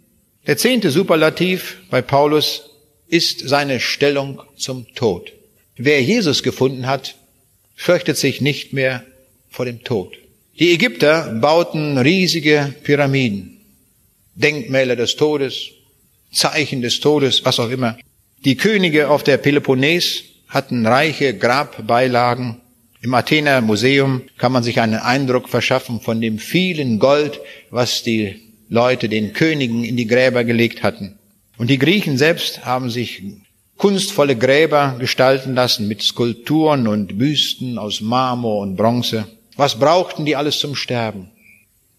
[0.47, 2.71] Der zehnte Superlativ bei Paulus
[3.09, 5.33] ist seine Stellung zum Tod.
[5.77, 7.17] Wer Jesus gefunden hat,
[7.75, 9.05] fürchtet sich nicht mehr
[9.51, 10.15] vor dem Tod.
[10.59, 13.61] Die Ägypter bauten riesige Pyramiden,
[14.37, 15.71] Denkmäler des Todes,
[16.33, 17.99] Zeichen des Todes, was auch immer.
[18.45, 22.61] Die Könige auf der Peloponnes hatten reiche Grabbeilagen.
[23.01, 27.41] Im Athener Museum kann man sich einen Eindruck verschaffen von dem vielen Gold,
[27.71, 31.19] was die Leute den Königen in die Gräber gelegt hatten.
[31.57, 33.23] Und die Griechen selbst haben sich
[33.77, 39.27] kunstvolle Gräber gestalten lassen mit Skulpturen und Büsten aus Marmor und Bronze.
[39.57, 41.31] Was brauchten die alles zum Sterben?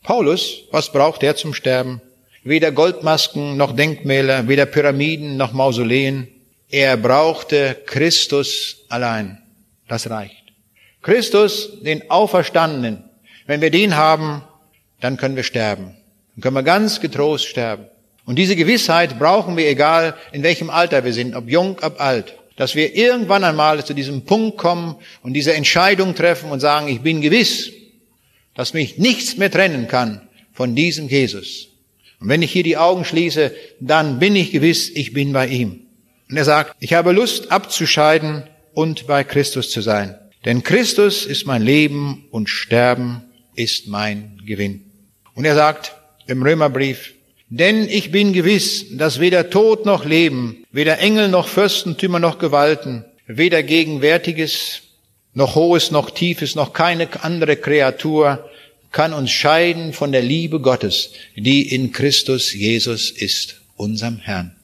[0.03, 2.01] Paulus, was braucht er zum Sterben?
[2.45, 6.27] weder Goldmasken noch Denkmäler, weder Pyramiden noch Mausoleen.
[6.69, 9.39] Er brauchte Christus allein.
[9.87, 10.43] Das reicht.
[11.01, 13.03] Christus, den Auferstandenen.
[13.47, 14.43] Wenn wir den haben,
[15.01, 15.95] dann können wir sterben.
[16.35, 17.85] Dann können wir ganz getrost sterben.
[18.25, 22.35] Und diese Gewissheit brauchen wir, egal in welchem Alter wir sind, ob jung, ob alt,
[22.55, 27.01] dass wir irgendwann einmal zu diesem Punkt kommen und diese Entscheidung treffen und sagen, ich
[27.01, 27.71] bin gewiss,
[28.55, 30.21] dass mich nichts mehr trennen kann
[30.53, 31.67] von diesem Jesus.
[32.19, 35.81] Und wenn ich hier die Augen schließe, dann bin ich gewiss, ich bin bei ihm.
[36.29, 40.17] Und er sagt, ich habe Lust abzuscheiden und bei Christus zu sein.
[40.45, 43.23] Denn Christus ist mein Leben und Sterben
[43.55, 44.85] ist mein Gewinn.
[45.33, 45.95] Und er sagt
[46.27, 47.14] im Römerbrief,
[47.49, 53.05] denn ich bin gewiss, dass weder Tod noch Leben, weder Engel noch Fürstentümer noch Gewalten,
[53.27, 54.81] weder Gegenwärtiges
[55.33, 58.49] noch Hohes noch Tiefes noch keine andere Kreatur
[58.95, 64.55] kann uns scheiden von der Liebe Gottes, die in Christus Jesus ist, unserem Herrn.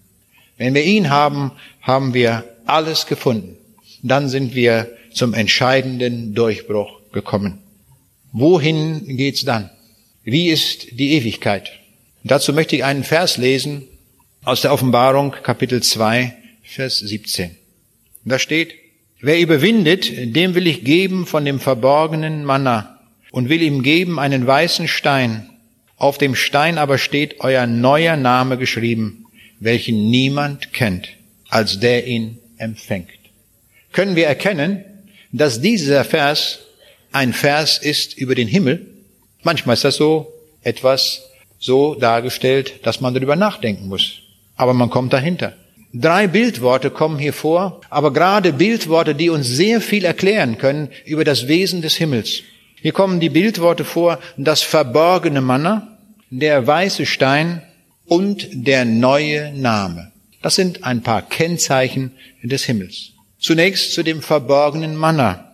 [0.58, 1.52] Wenn wir ihn haben,
[1.82, 3.58] haben wir alles gefunden.
[4.04, 7.58] Dann sind wir zum entscheidenden Durchbruch gekommen.
[8.32, 9.70] Wohin geht's dann?
[10.24, 11.70] Wie ist die Ewigkeit?
[12.24, 13.88] Dazu möchte ich einen Vers lesen
[14.44, 17.56] aus der Offenbarung Kapitel 2, Vers 17.
[18.26, 18.76] Da steht,
[19.22, 23.00] wer überwindet, dem will ich geben von dem verborgenen Manna
[23.32, 25.50] und will ihm geben einen weißen Stein.
[25.98, 29.26] Auf dem Stein aber steht euer neuer Name geschrieben,
[29.60, 31.10] welchen niemand kennt,
[31.50, 33.10] als der ihn empfängt.
[33.94, 34.86] Können wir erkennen,
[35.32, 36.60] dass dieser Vers
[37.12, 38.86] ein Vers ist über den Himmel?
[39.42, 41.24] Manchmal ist das so etwas
[41.62, 44.20] so dargestellt, dass man darüber nachdenken muss.
[44.58, 45.54] Aber man kommt dahinter.
[45.94, 51.24] Drei Bildworte kommen hier vor, aber gerade Bildworte, die uns sehr viel erklären können über
[51.24, 52.42] das Wesen des Himmels.
[52.82, 56.00] Hier kommen die Bildworte vor, das verborgene Manna,
[56.30, 57.62] der weiße Stein
[58.06, 60.12] und der neue Name.
[60.42, 63.12] Das sind ein paar Kennzeichen des Himmels.
[63.40, 65.51] Zunächst zu dem verborgenen Manna.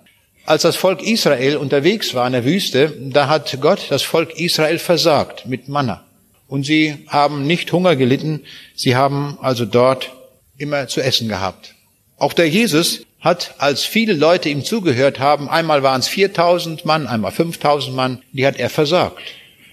[0.48, 4.80] Als das Volk Israel unterwegs war in der Wüste, da hat Gott das Volk Israel
[4.80, 6.06] versorgt mit Manna.
[6.48, 8.44] Und sie haben nicht Hunger gelitten,
[8.74, 10.10] sie haben also dort
[10.58, 11.76] immer zu essen gehabt.
[12.16, 17.08] Auch der Jesus hat, als viele Leute ihm zugehört haben, einmal waren es 4000 Mann,
[17.08, 19.22] einmal 5000 Mann, die hat er versorgt.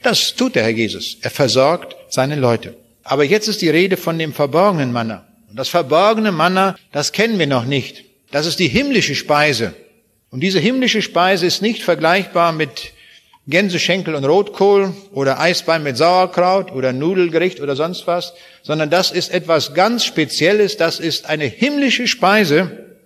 [0.03, 1.18] Das tut der Herr Jesus.
[1.20, 2.77] Er versorgt seine Leute.
[3.05, 5.25] Aber jetzt ist die Rede von dem verborgenen Manna.
[5.49, 8.03] Und das verborgene Manna, das kennen wir noch nicht.
[8.33, 9.72] Das ist die himmlische Speise.
[10.35, 12.93] Und diese himmlische Speise ist nicht vergleichbar mit
[13.47, 19.32] Gänseschenkel und Rotkohl oder Eisbein mit Sauerkraut oder Nudelgericht oder sonst was, sondern das ist
[19.32, 22.97] etwas ganz Spezielles, das ist eine himmlische Speise.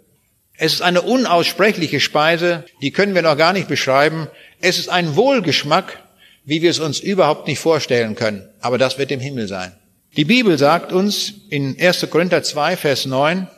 [0.57, 4.29] Es ist eine unaussprechliche Speise, die können wir noch gar nicht beschreiben.
[4.63, 6.03] Es ist ein Wohlgeschmack,
[6.47, 9.73] wie wir es uns überhaupt nicht vorstellen können, aber das wird im Himmel sein.
[10.17, 12.07] Die Bibel sagt uns in 1.
[12.09, 13.49] Korinther 2, Vers 9,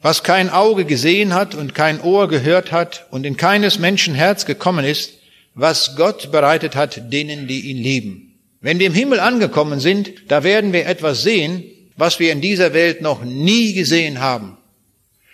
[0.00, 4.46] was kein Auge gesehen hat und kein Ohr gehört hat und in keines Menschen Herz
[4.46, 5.14] gekommen ist,
[5.54, 8.38] was Gott bereitet hat denen, die ihn lieben.
[8.60, 11.64] Wenn wir im Himmel angekommen sind, da werden wir etwas sehen,
[11.96, 14.56] was wir in dieser Welt noch nie gesehen haben.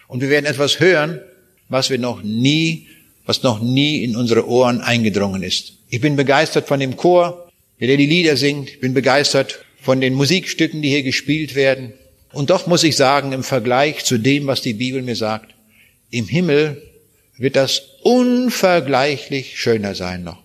[0.08, 1.20] Und wir werden etwas hören,
[1.68, 2.88] was wir noch nie,
[3.26, 5.74] was noch nie in unsere Ohren eingedrungen ist.
[5.88, 7.50] Ich bin begeistert von dem Chor,
[7.80, 8.70] der die Lieder singt.
[8.70, 11.92] Ich bin begeistert von den Musikstücken, die hier gespielt werden.
[12.34, 15.54] Und doch muss ich sagen, im Vergleich zu dem, was die Bibel mir sagt,
[16.10, 16.82] im Himmel
[17.38, 20.38] wird das unvergleichlich schöner sein noch.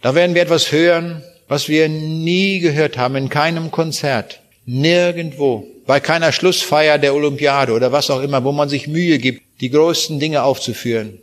[0.00, 6.00] Da werden wir etwas hören, was wir nie gehört haben, in keinem Konzert, nirgendwo, bei
[6.00, 10.18] keiner Schlussfeier der Olympiade oder was auch immer, wo man sich Mühe gibt, die größten
[10.20, 11.18] Dinge aufzuführen.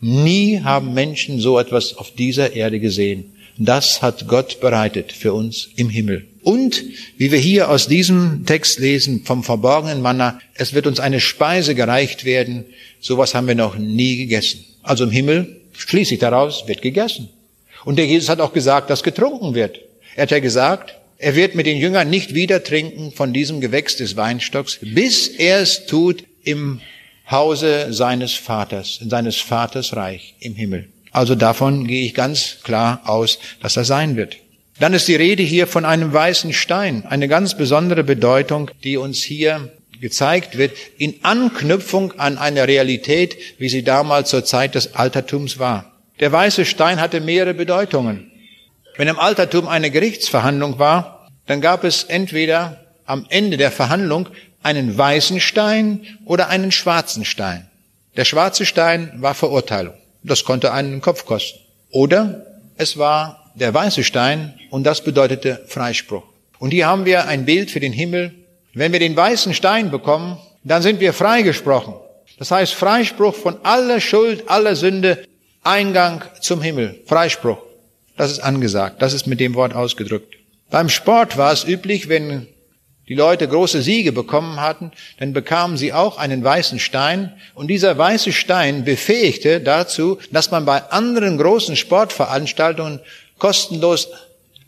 [0.00, 3.34] Nie haben Menschen so etwas auf dieser Erde gesehen.
[3.58, 6.26] Das hat Gott bereitet für uns im Himmel.
[6.42, 6.82] Und,
[7.18, 11.74] wie wir hier aus diesem Text lesen, vom verborgenen Manna, es wird uns eine Speise
[11.74, 12.64] gereicht werden,
[13.00, 14.64] sowas haben wir noch nie gegessen.
[14.82, 17.28] Also im Himmel, schließlich daraus, wird gegessen.
[17.84, 19.80] Und der Jesus hat auch gesagt, dass getrunken wird.
[20.16, 23.96] Er hat ja gesagt, er wird mit den Jüngern nicht wieder trinken von diesem Gewächs
[23.96, 26.80] des Weinstocks, bis er es tut im
[27.30, 30.88] Hause seines Vaters, in seines Vaters Reich im Himmel.
[31.12, 34.36] Also davon gehe ich ganz klar aus, dass das sein wird.
[34.80, 39.22] Dann ist die Rede hier von einem weißen Stein, eine ganz besondere Bedeutung, die uns
[39.22, 39.70] hier
[40.00, 45.92] gezeigt wird, in Anknüpfung an eine Realität, wie sie damals zur Zeit des Altertums war.
[46.20, 48.32] Der weiße Stein hatte mehrere Bedeutungen.
[48.96, 54.30] Wenn im Altertum eine Gerichtsverhandlung war, dann gab es entweder am Ende der Verhandlung
[54.62, 57.68] einen weißen Stein oder einen schwarzen Stein.
[58.16, 59.94] Der schwarze Stein war Verurteilung.
[60.22, 61.58] Das konnte einen Kopf kosten.
[61.90, 62.46] Oder
[62.78, 66.24] es war der weiße Stein und das bedeutete Freispruch.
[66.58, 68.34] Und hier haben wir ein Bild für den Himmel.
[68.74, 71.94] Wenn wir den weißen Stein bekommen, dann sind wir freigesprochen.
[72.38, 75.24] Das heißt Freispruch von aller Schuld, aller Sünde,
[75.62, 77.00] Eingang zum Himmel.
[77.06, 77.58] Freispruch.
[78.16, 79.02] Das ist angesagt.
[79.02, 80.34] Das ist mit dem Wort ausgedrückt.
[80.70, 82.46] Beim Sport war es üblich, wenn
[83.10, 87.98] die Leute große Siege bekommen hatten, dann bekamen sie auch einen weißen Stein und dieser
[87.98, 93.00] weiße Stein befähigte dazu, dass man bei anderen großen Sportveranstaltungen
[93.40, 94.08] kostenlos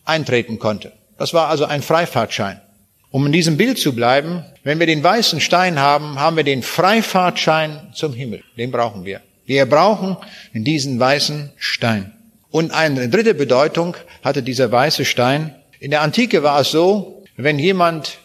[0.05, 0.91] eintreten konnte.
[1.17, 2.61] Das war also ein Freifahrtschein.
[3.13, 6.63] Um in diesem Bild zu bleiben, wenn wir den weißen Stein haben, haben wir den
[6.65, 8.43] Freifahrtschein zum Himmel.
[8.59, 9.21] Den brauchen wir.
[9.47, 10.17] Wir brauchen
[10.55, 12.13] diesen weißen Stein.
[12.51, 15.55] Und eine dritte Bedeutung hatte dieser weiße Stein.
[15.79, 18.19] In der Antike war es so, wenn jemand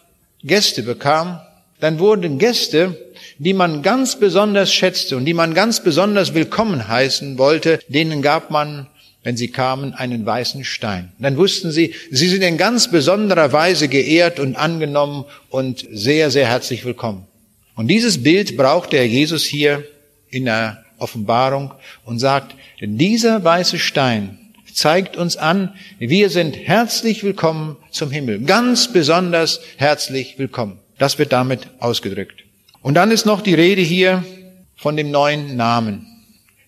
[0.43, 1.39] Gäste bekam,
[1.79, 2.97] dann wurden Gäste,
[3.37, 8.51] die man ganz besonders schätzte und die man ganz besonders willkommen heißen wollte, denen gab
[8.51, 8.87] man,
[9.23, 11.11] wenn sie kamen, einen weißen Stein.
[11.19, 16.47] Dann wussten sie, sie sind in ganz besonderer Weise geehrt und angenommen und sehr, sehr
[16.47, 17.25] herzlich willkommen.
[17.75, 19.83] Und dieses Bild braucht der Jesus hier
[20.29, 21.73] in der Offenbarung
[22.05, 24.39] und sagt, dieser weiße Stein
[24.73, 28.41] zeigt uns an, wir sind herzlich willkommen zum Himmel.
[28.41, 30.79] Ganz besonders herzlich willkommen.
[30.97, 32.43] Das wird damit ausgedrückt.
[32.81, 34.23] Und dann ist noch die Rede hier
[34.75, 36.05] von dem neuen Namen.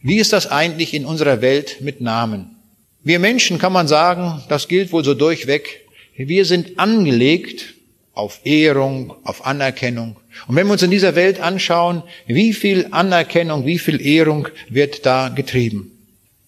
[0.01, 2.55] Wie ist das eigentlich in unserer Welt mit Namen?
[3.03, 5.85] Wir Menschen kann man sagen, das gilt wohl so durchweg.
[6.15, 7.73] Wir sind angelegt
[8.13, 10.15] auf Ehrung, auf Anerkennung.
[10.47, 15.05] Und wenn wir uns in dieser Welt anschauen, wie viel Anerkennung, wie viel Ehrung wird
[15.05, 15.91] da getrieben?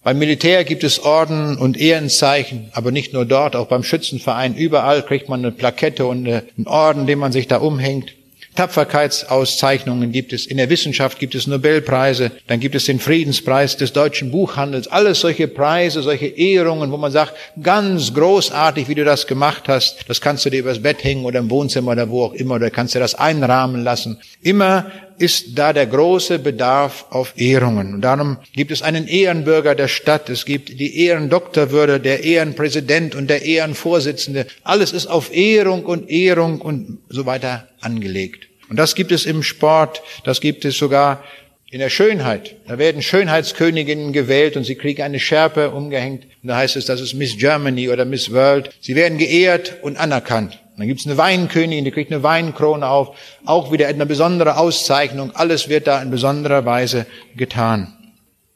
[0.02, 4.56] Beim Militär gibt es Orden und Ehrenzeichen, aber nicht nur dort, auch beim Schützenverein.
[4.56, 8.14] Überall kriegt man eine Plakette und einen Orden, den man sich da umhängt.
[8.54, 13.92] Tapferkeitsauszeichnungen gibt es, in der Wissenschaft gibt es Nobelpreise, dann gibt es den Friedenspreis des
[13.92, 19.26] deutschen Buchhandels, alles solche Preise, solche Ehrungen, wo man sagt, ganz großartig, wie du das
[19.26, 22.34] gemacht hast, das kannst du dir übers Bett hängen oder im Wohnzimmer oder wo auch
[22.34, 24.18] immer, oder kannst du das einrahmen lassen.
[24.42, 27.94] Immer ist da der große Bedarf auf Ehrungen.
[27.94, 33.28] Und darum gibt es einen Ehrenbürger der Stadt, es gibt die Ehrendoktorwürde, der Ehrenpräsident und
[33.28, 34.46] der Ehrenvorsitzende.
[34.64, 38.48] Alles ist auf Ehrung und Ehrung und so weiter angelegt.
[38.68, 41.22] Und das gibt es im Sport, das gibt es sogar
[41.70, 42.56] in der Schönheit.
[42.68, 46.24] Da werden Schönheitsköniginnen gewählt und sie kriegen eine Schärpe umgehängt.
[46.42, 48.70] Und da heißt es, das ist Miss Germany oder Miss World.
[48.80, 50.61] Sie werden geehrt und anerkannt.
[50.76, 53.16] Dann gibt's eine Weinkönigin, die kriegt eine Weinkrone auf.
[53.44, 55.30] Auch wieder eine besondere Auszeichnung.
[55.34, 57.06] Alles wird da in besonderer Weise
[57.36, 57.96] getan.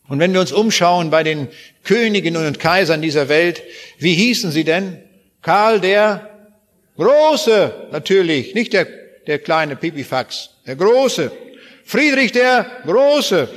[0.09, 1.49] Und wenn wir uns umschauen bei den
[1.85, 3.63] Königinnen und Kaisern dieser Welt,
[3.99, 4.99] wie hießen sie denn?
[5.43, 6.31] Karl der
[6.97, 8.87] Große, natürlich, nicht der
[9.27, 11.31] der kleine Pipifax, der Große.
[11.85, 13.49] Friedrich der Große.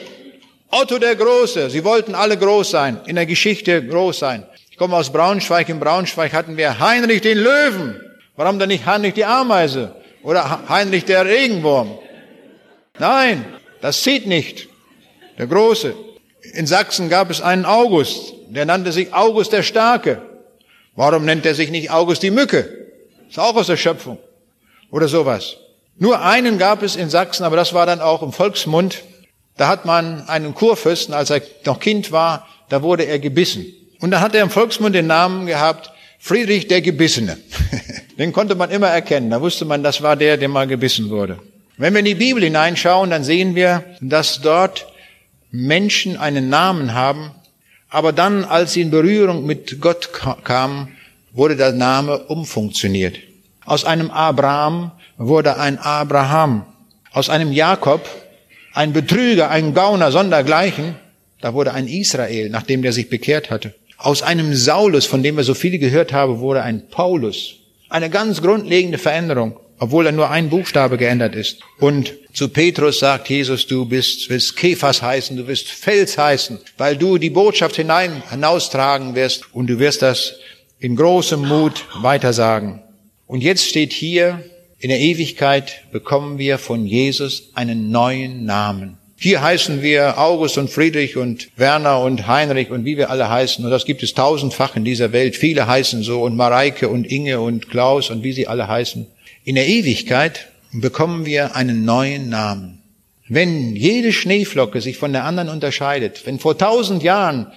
[0.72, 1.70] Otto der Große.
[1.70, 4.46] Sie wollten alle groß sein, in der Geschichte groß sein.
[4.70, 5.68] Ich komme aus Braunschweig.
[5.70, 8.00] In Braunschweig hatten wir Heinrich den Löwen.
[8.40, 9.94] Warum denn nicht Heinrich die Ameise?
[10.24, 12.00] Oder Heinrich der Regenwurm?
[12.98, 13.44] Nein,
[13.82, 14.70] das zieht nicht.
[15.38, 15.94] Der Große.
[16.54, 20.22] In Sachsen gab es einen August, der nannte sich August der Starke.
[20.96, 22.88] Warum nennt er sich nicht August die Mücke?
[23.28, 24.20] Ist auch aus der Schöpfung
[24.90, 25.58] oder sowas.
[25.98, 29.04] Nur einen gab es in Sachsen, aber das war dann auch im Volksmund.
[29.58, 33.66] Da hat man einen Kurfürsten, als er noch Kind war, da wurde er gebissen.
[34.00, 37.38] Und dann hat er im Volksmund den Namen gehabt, Friedrich der Gebissene.
[38.20, 39.32] den konnte man immer erkennen.
[39.32, 41.40] Da wusste man, das war der, der mal gebissen wurde.
[41.78, 44.86] Wenn wir in die Bibel hineinschauen, dann sehen wir, dass dort
[45.50, 47.32] Menschen einen Namen haben,
[47.90, 50.12] aber dann, als sie in Berührung mit Gott
[50.44, 50.90] kamen,
[51.32, 53.18] wurde der Name umfunktioniert.
[53.66, 56.66] Aus einem Abraham wurde ein Abraham.
[57.12, 58.08] Aus einem Jakob,
[58.74, 60.96] ein Betrüger, ein Gauner, sondergleichen,
[61.42, 63.74] da wurde ein Israel, nachdem der sich bekehrt hatte.
[63.98, 67.59] Aus einem Saulus, von dem wir so viele gehört haben, wurde ein Paulus.
[67.90, 71.62] Eine ganz grundlegende Veränderung, obwohl er nur ein Buchstabe geändert ist.
[71.80, 76.96] Und zu Petrus sagt Jesus, du bist, wirst Kephas heißen, du wirst Fels heißen, weil
[76.98, 80.36] du die Botschaft hinein, hinaustragen wirst und du wirst das
[80.80, 82.82] in großem Mut weitersagen.
[83.26, 84.44] Und jetzt steht hier,
[84.78, 88.99] in der Ewigkeit bekommen wir von Jesus einen neuen Namen.
[89.22, 93.66] Hier heißen wir August und Friedrich und Werner und Heinrich und wie wir alle heißen.
[93.66, 95.36] Und das gibt es tausendfach in dieser Welt.
[95.36, 99.08] Viele heißen so und Mareike und Inge und Klaus und wie sie alle heißen.
[99.44, 102.82] In der Ewigkeit bekommen wir einen neuen Namen.
[103.28, 107.48] Wenn jede Schneeflocke sich von der anderen unterscheidet, wenn vor tausend Jahren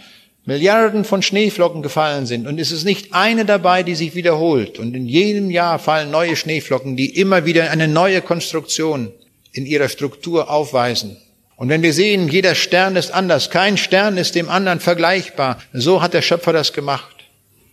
[0.45, 4.81] Milliarden von Schneeflocken gefallen sind und es ist nicht eine dabei, die sich wiederholt.
[4.81, 9.13] Und in jedem Jahr fallen neue Schneeflocken, die immer wieder eine neue Konstruktion
[9.53, 11.19] in ihrer Struktur aufweisen.
[11.57, 16.03] Und wenn wir sehen, jeder Stern ist anders, kein Stern ist dem anderen vergleichbar, so
[16.03, 17.14] hat der Schöpfer das gemacht.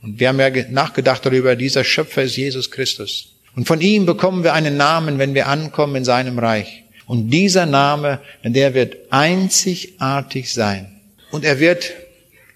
[0.02, 3.34] Und wir haben ja nachgedacht darüber, dieser Schöpfer ist Jesus Christus.
[3.56, 6.84] Und von ihm bekommen wir einen Namen, wenn wir ankommen in seinem Reich.
[7.08, 11.02] Und dieser Name, der wird einzigartig sein.
[11.32, 11.92] Und er wird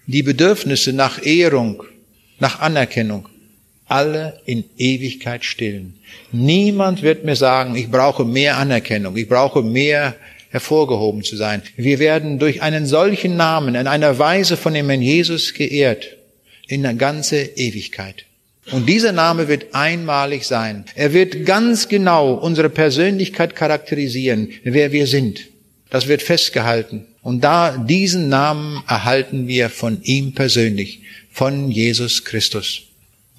[0.06, 1.82] die Bedürfnisse nach Ehrung,
[2.38, 3.28] nach Anerkennung,
[3.86, 5.98] alle in Ewigkeit stillen.
[6.32, 10.14] Niemand wird mir sagen, ich brauche mehr Anerkennung, ich brauche mehr
[10.54, 11.62] hervorgehoben zu sein.
[11.74, 16.16] Wir werden durch einen solchen Namen in einer Weise von dem Herrn Jesus geehrt
[16.68, 18.24] in der ganze Ewigkeit.
[18.70, 20.84] Und dieser Name wird einmalig sein.
[20.94, 25.40] Er wird ganz genau unsere Persönlichkeit charakterisieren, wer wir sind.
[25.90, 27.04] Das wird festgehalten.
[27.20, 31.00] Und da diesen Namen erhalten wir von ihm persönlich,
[31.32, 32.82] von Jesus Christus.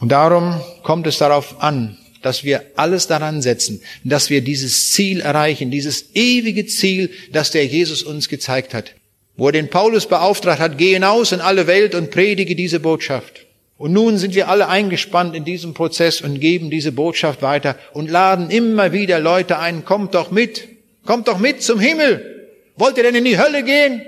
[0.01, 5.21] Und darum kommt es darauf an, dass wir alles daran setzen, dass wir dieses Ziel
[5.21, 8.93] erreichen, dieses ewige Ziel, das der Jesus uns gezeigt hat.
[9.37, 13.45] Wo er den Paulus beauftragt hat, geh hinaus in alle Welt und predige diese Botschaft.
[13.77, 18.09] Und nun sind wir alle eingespannt in diesem Prozess und geben diese Botschaft weiter und
[18.09, 20.67] laden immer wieder Leute ein, kommt doch mit,
[21.05, 22.49] kommt doch mit zum Himmel.
[22.75, 24.01] Wollt ihr denn in die Hölle gehen?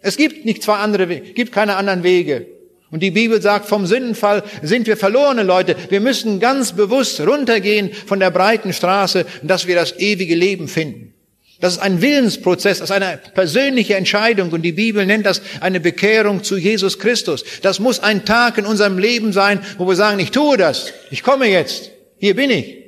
[0.00, 2.46] Es gibt nicht zwei andere, gibt keine anderen Wege.
[2.90, 5.76] Und die Bibel sagt, vom Sündenfall sind wir verlorene Leute.
[5.90, 11.14] Wir müssen ganz bewusst runtergehen von der breiten Straße, dass wir das ewige Leben finden.
[11.60, 15.78] Das ist ein Willensprozess, das ist eine persönliche Entscheidung und die Bibel nennt das eine
[15.78, 17.44] Bekehrung zu Jesus Christus.
[17.60, 21.22] Das muss ein Tag in unserem Leben sein, wo wir sagen, ich tue das, ich
[21.22, 22.78] komme jetzt, hier bin ich.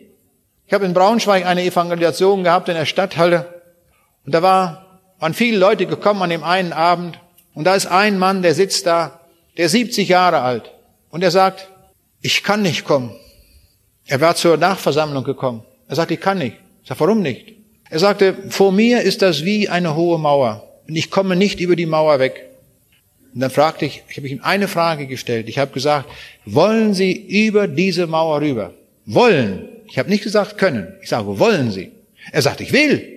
[0.66, 3.62] Ich habe in Braunschweig eine Evangelisation gehabt in der Stadthalle
[4.24, 7.20] und da war, waren viele Leute gekommen an dem einen Abend
[7.52, 9.20] und da ist ein Mann, der sitzt da,
[9.56, 10.72] der 70 Jahre alt
[11.10, 11.68] und er sagt,
[12.20, 13.14] ich kann nicht kommen.
[14.06, 15.62] Er war zur Nachversammlung gekommen.
[15.88, 16.56] Er sagt, ich kann nicht.
[16.82, 17.54] Ich sage, warum nicht?
[17.90, 21.76] Er sagte, vor mir ist das wie eine hohe Mauer und ich komme nicht über
[21.76, 22.48] die Mauer weg.
[23.34, 25.48] Und dann fragte ich, ich habe ihm eine Frage gestellt.
[25.48, 26.08] Ich habe gesagt,
[26.44, 28.74] wollen Sie über diese Mauer rüber?
[29.06, 29.68] Wollen.
[29.88, 30.94] Ich habe nicht gesagt können.
[31.02, 31.92] Ich sage, wollen Sie?
[32.30, 33.08] Er sagt, ich will.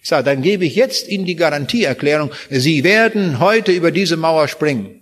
[0.00, 4.48] Ich sage, dann gebe ich jetzt Ihnen die Garantieerklärung, Sie werden heute über diese Mauer
[4.48, 4.97] springen.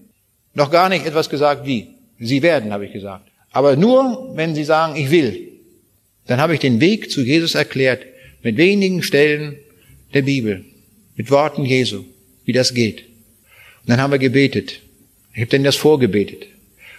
[0.56, 1.88] Noch gar nicht etwas gesagt wie.
[2.18, 3.28] Sie werden, habe ich gesagt.
[3.52, 5.52] Aber nur, wenn Sie sagen, ich will.
[6.26, 8.06] Dann habe ich den Weg zu Jesus erklärt
[8.42, 9.56] mit wenigen Stellen
[10.14, 10.64] der Bibel,
[11.14, 12.04] mit Worten Jesu,
[12.46, 13.00] wie das geht.
[13.82, 14.80] Und dann haben wir gebetet.
[15.34, 16.46] Ich habe denn das vorgebetet.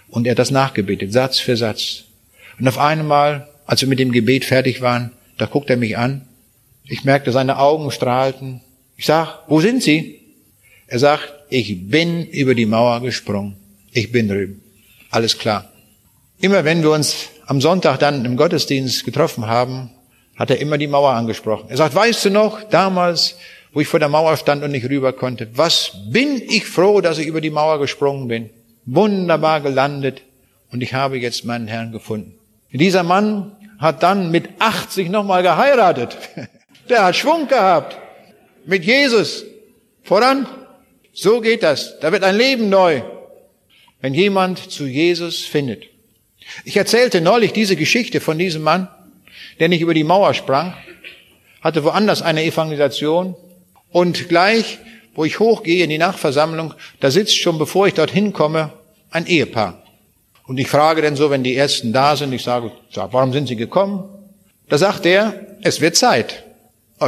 [0.08, 2.04] Und er hat das nachgebetet, Satz für Satz.
[2.60, 6.28] Und auf einmal, als wir mit dem Gebet fertig waren, da guckt er mich an.
[6.84, 8.60] Ich merkte, seine Augen strahlten.
[8.96, 10.17] Ich sag, wo sind Sie?
[10.88, 13.56] Er sagt, ich bin über die Mauer gesprungen.
[13.92, 14.62] Ich bin drüben.
[15.10, 15.70] Alles klar.
[16.40, 19.90] Immer wenn wir uns am Sonntag dann im Gottesdienst getroffen haben,
[20.36, 21.66] hat er immer die Mauer angesprochen.
[21.68, 23.36] Er sagt, weißt du noch, damals,
[23.74, 27.18] wo ich vor der Mauer stand und nicht rüber konnte, was bin ich froh, dass
[27.18, 28.48] ich über die Mauer gesprungen bin.
[28.86, 30.22] Wunderbar gelandet
[30.72, 32.34] und ich habe jetzt meinen Herrn gefunden.
[32.72, 36.16] Dieser Mann hat dann mit 80 nochmal geheiratet.
[36.88, 37.98] Der hat Schwung gehabt.
[38.64, 39.44] Mit Jesus.
[40.02, 40.46] Voran.
[41.18, 41.98] So geht das.
[42.00, 43.02] Da wird ein Leben neu.
[44.00, 45.84] Wenn jemand zu Jesus findet.
[46.64, 48.88] Ich erzählte neulich diese Geschichte von diesem Mann
[49.58, 50.74] der nicht über die Mauer sprang,
[51.60, 53.34] hatte woanders eine Evangelisation
[53.90, 54.78] und gleich,
[55.14, 58.72] wo ich hochgehe in die Nachversammlung, da sitzt schon, bevor ich dorthin komme,
[59.10, 59.82] ein Ehepaar.
[60.46, 63.56] Und ich frage dann so, wenn die Ersten da sind, ich sage, warum sind sie
[63.56, 64.08] gekommen?
[64.68, 66.44] Da sagt er, es wird Zeit.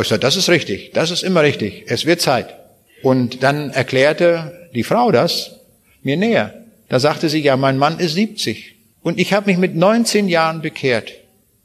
[0.00, 2.59] Ich sage, das ist richtig, das ist immer richtig, es wird Zeit.
[3.02, 5.56] Und dann erklärte die Frau das
[6.02, 6.54] mir näher.
[6.88, 10.60] Da sagte sie, ja, mein Mann ist 70 und ich habe mich mit 19 Jahren
[10.60, 11.12] bekehrt.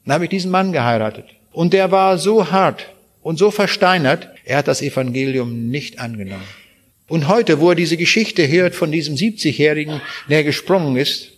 [0.06, 1.26] Dann habe ich diesen Mann geheiratet.
[1.52, 2.86] Und der war so hart
[3.22, 6.44] und so versteinert, er hat das Evangelium nicht angenommen.
[7.08, 11.32] Und heute, wo er diese Geschichte hört von diesem 70-Jährigen, der gesprungen ist,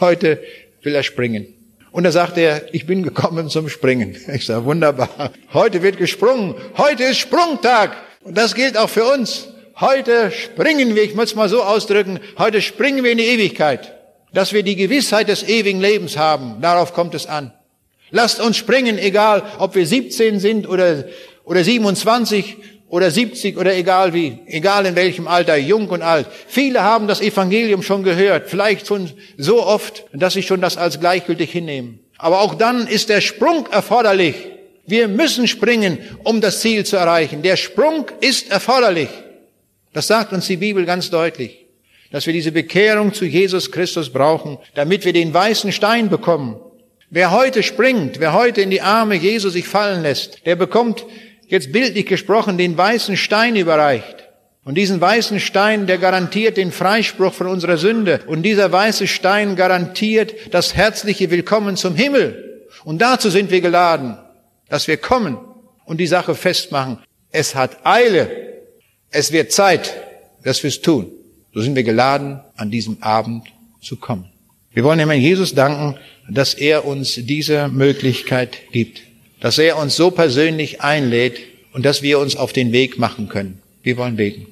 [0.00, 0.40] heute
[0.82, 1.46] will er springen.
[1.92, 4.16] Und da sagt er, ich bin gekommen zum Springen.
[4.34, 5.32] Ich sage, wunderbar.
[5.52, 6.56] Heute wird gesprungen.
[6.76, 7.96] Heute ist Sprungtag.
[8.24, 9.48] Und das gilt auch für uns.
[9.78, 13.94] Heute springen wir, ich muss mal so ausdrücken, heute springen wir in die Ewigkeit.
[14.32, 17.52] Dass wir die Gewissheit des ewigen Lebens haben, darauf kommt es an.
[18.10, 21.04] Lasst uns springen, egal ob wir 17 sind oder,
[21.44, 22.56] oder 27
[22.88, 26.26] oder 70 oder egal wie, egal in welchem Alter, jung und alt.
[26.46, 30.98] Viele haben das Evangelium schon gehört, vielleicht schon so oft, dass sie schon das als
[30.98, 32.00] gleichgültig hinnehmen.
[32.18, 34.36] Aber auch dann ist der Sprung erforderlich.
[34.86, 37.42] Wir müssen springen, um das Ziel zu erreichen.
[37.42, 39.08] Der Sprung ist erforderlich.
[39.92, 41.66] Das sagt uns die Bibel ganz deutlich,
[42.10, 46.60] dass wir diese Bekehrung zu Jesus Christus brauchen, damit wir den weißen Stein bekommen.
[47.10, 51.06] Wer heute springt, wer heute in die Arme Jesu sich fallen lässt, der bekommt,
[51.46, 54.28] jetzt bildlich gesprochen, den weißen Stein überreicht.
[54.64, 58.20] Und diesen weißen Stein, der garantiert den Freispruch von unserer Sünde.
[58.26, 62.66] Und dieser weiße Stein garantiert das herzliche Willkommen zum Himmel.
[62.82, 64.18] Und dazu sind wir geladen,
[64.68, 65.38] dass wir kommen
[65.84, 66.98] und die Sache festmachen.
[67.30, 68.30] Es hat Eile.
[69.10, 69.94] Es wird Zeit,
[70.42, 71.10] dass wir es tun.
[71.52, 73.46] So sind wir geladen, an diesem Abend
[73.80, 74.28] zu kommen.
[74.72, 75.96] Wir wollen dem Herrn Jesus danken,
[76.28, 79.02] dass er uns diese Möglichkeit gibt,
[79.40, 81.38] dass er uns so persönlich einlädt
[81.72, 83.62] und dass wir uns auf den Weg machen können.
[83.82, 84.46] Wir wollen beten.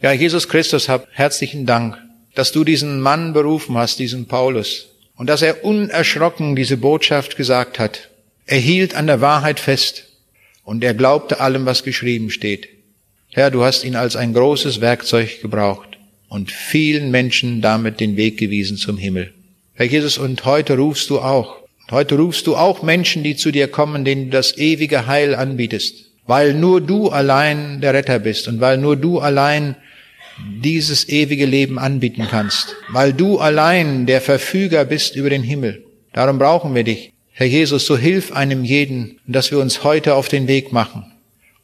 [0.00, 1.96] Ja, Jesus Christus, hab herzlichen Dank,
[2.34, 7.78] dass du diesen Mann berufen hast, diesen Paulus, und dass er unerschrocken diese Botschaft gesagt
[7.78, 8.08] hat.
[8.46, 10.04] Er hielt an der Wahrheit fest
[10.64, 12.68] und er glaubte allem, was geschrieben steht.
[13.30, 18.38] Herr, du hast ihn als ein großes Werkzeug gebraucht und vielen Menschen damit den Weg
[18.38, 19.32] gewiesen zum Himmel.
[19.74, 21.56] Herr Jesus, und heute rufst du auch,
[21.90, 26.10] heute rufst du auch Menschen, die zu dir kommen, denen du das ewige Heil anbietest,
[26.26, 29.76] weil nur du allein der Retter bist und weil nur du allein
[30.62, 35.84] dieses ewige Leben anbieten kannst, weil du allein der Verfüger bist über den Himmel.
[36.12, 37.11] Darum brauchen wir dich.
[37.32, 41.04] Herr Jesus, so hilf einem jeden, dass wir uns heute auf den Weg machen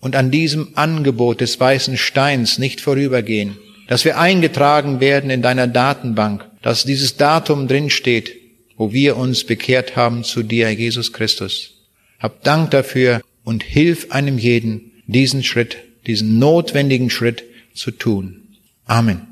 [0.01, 5.67] und an diesem Angebot des weißen Steins nicht vorübergehen, dass wir eingetragen werden in deiner
[5.67, 8.35] Datenbank, dass dieses Datum drinsteht,
[8.77, 11.75] wo wir uns bekehrt haben zu dir, Jesus Christus.
[12.19, 17.45] Hab Dank dafür und hilf einem jeden, diesen Schritt, diesen notwendigen Schritt
[17.75, 18.43] zu tun.
[18.87, 19.28] Amen.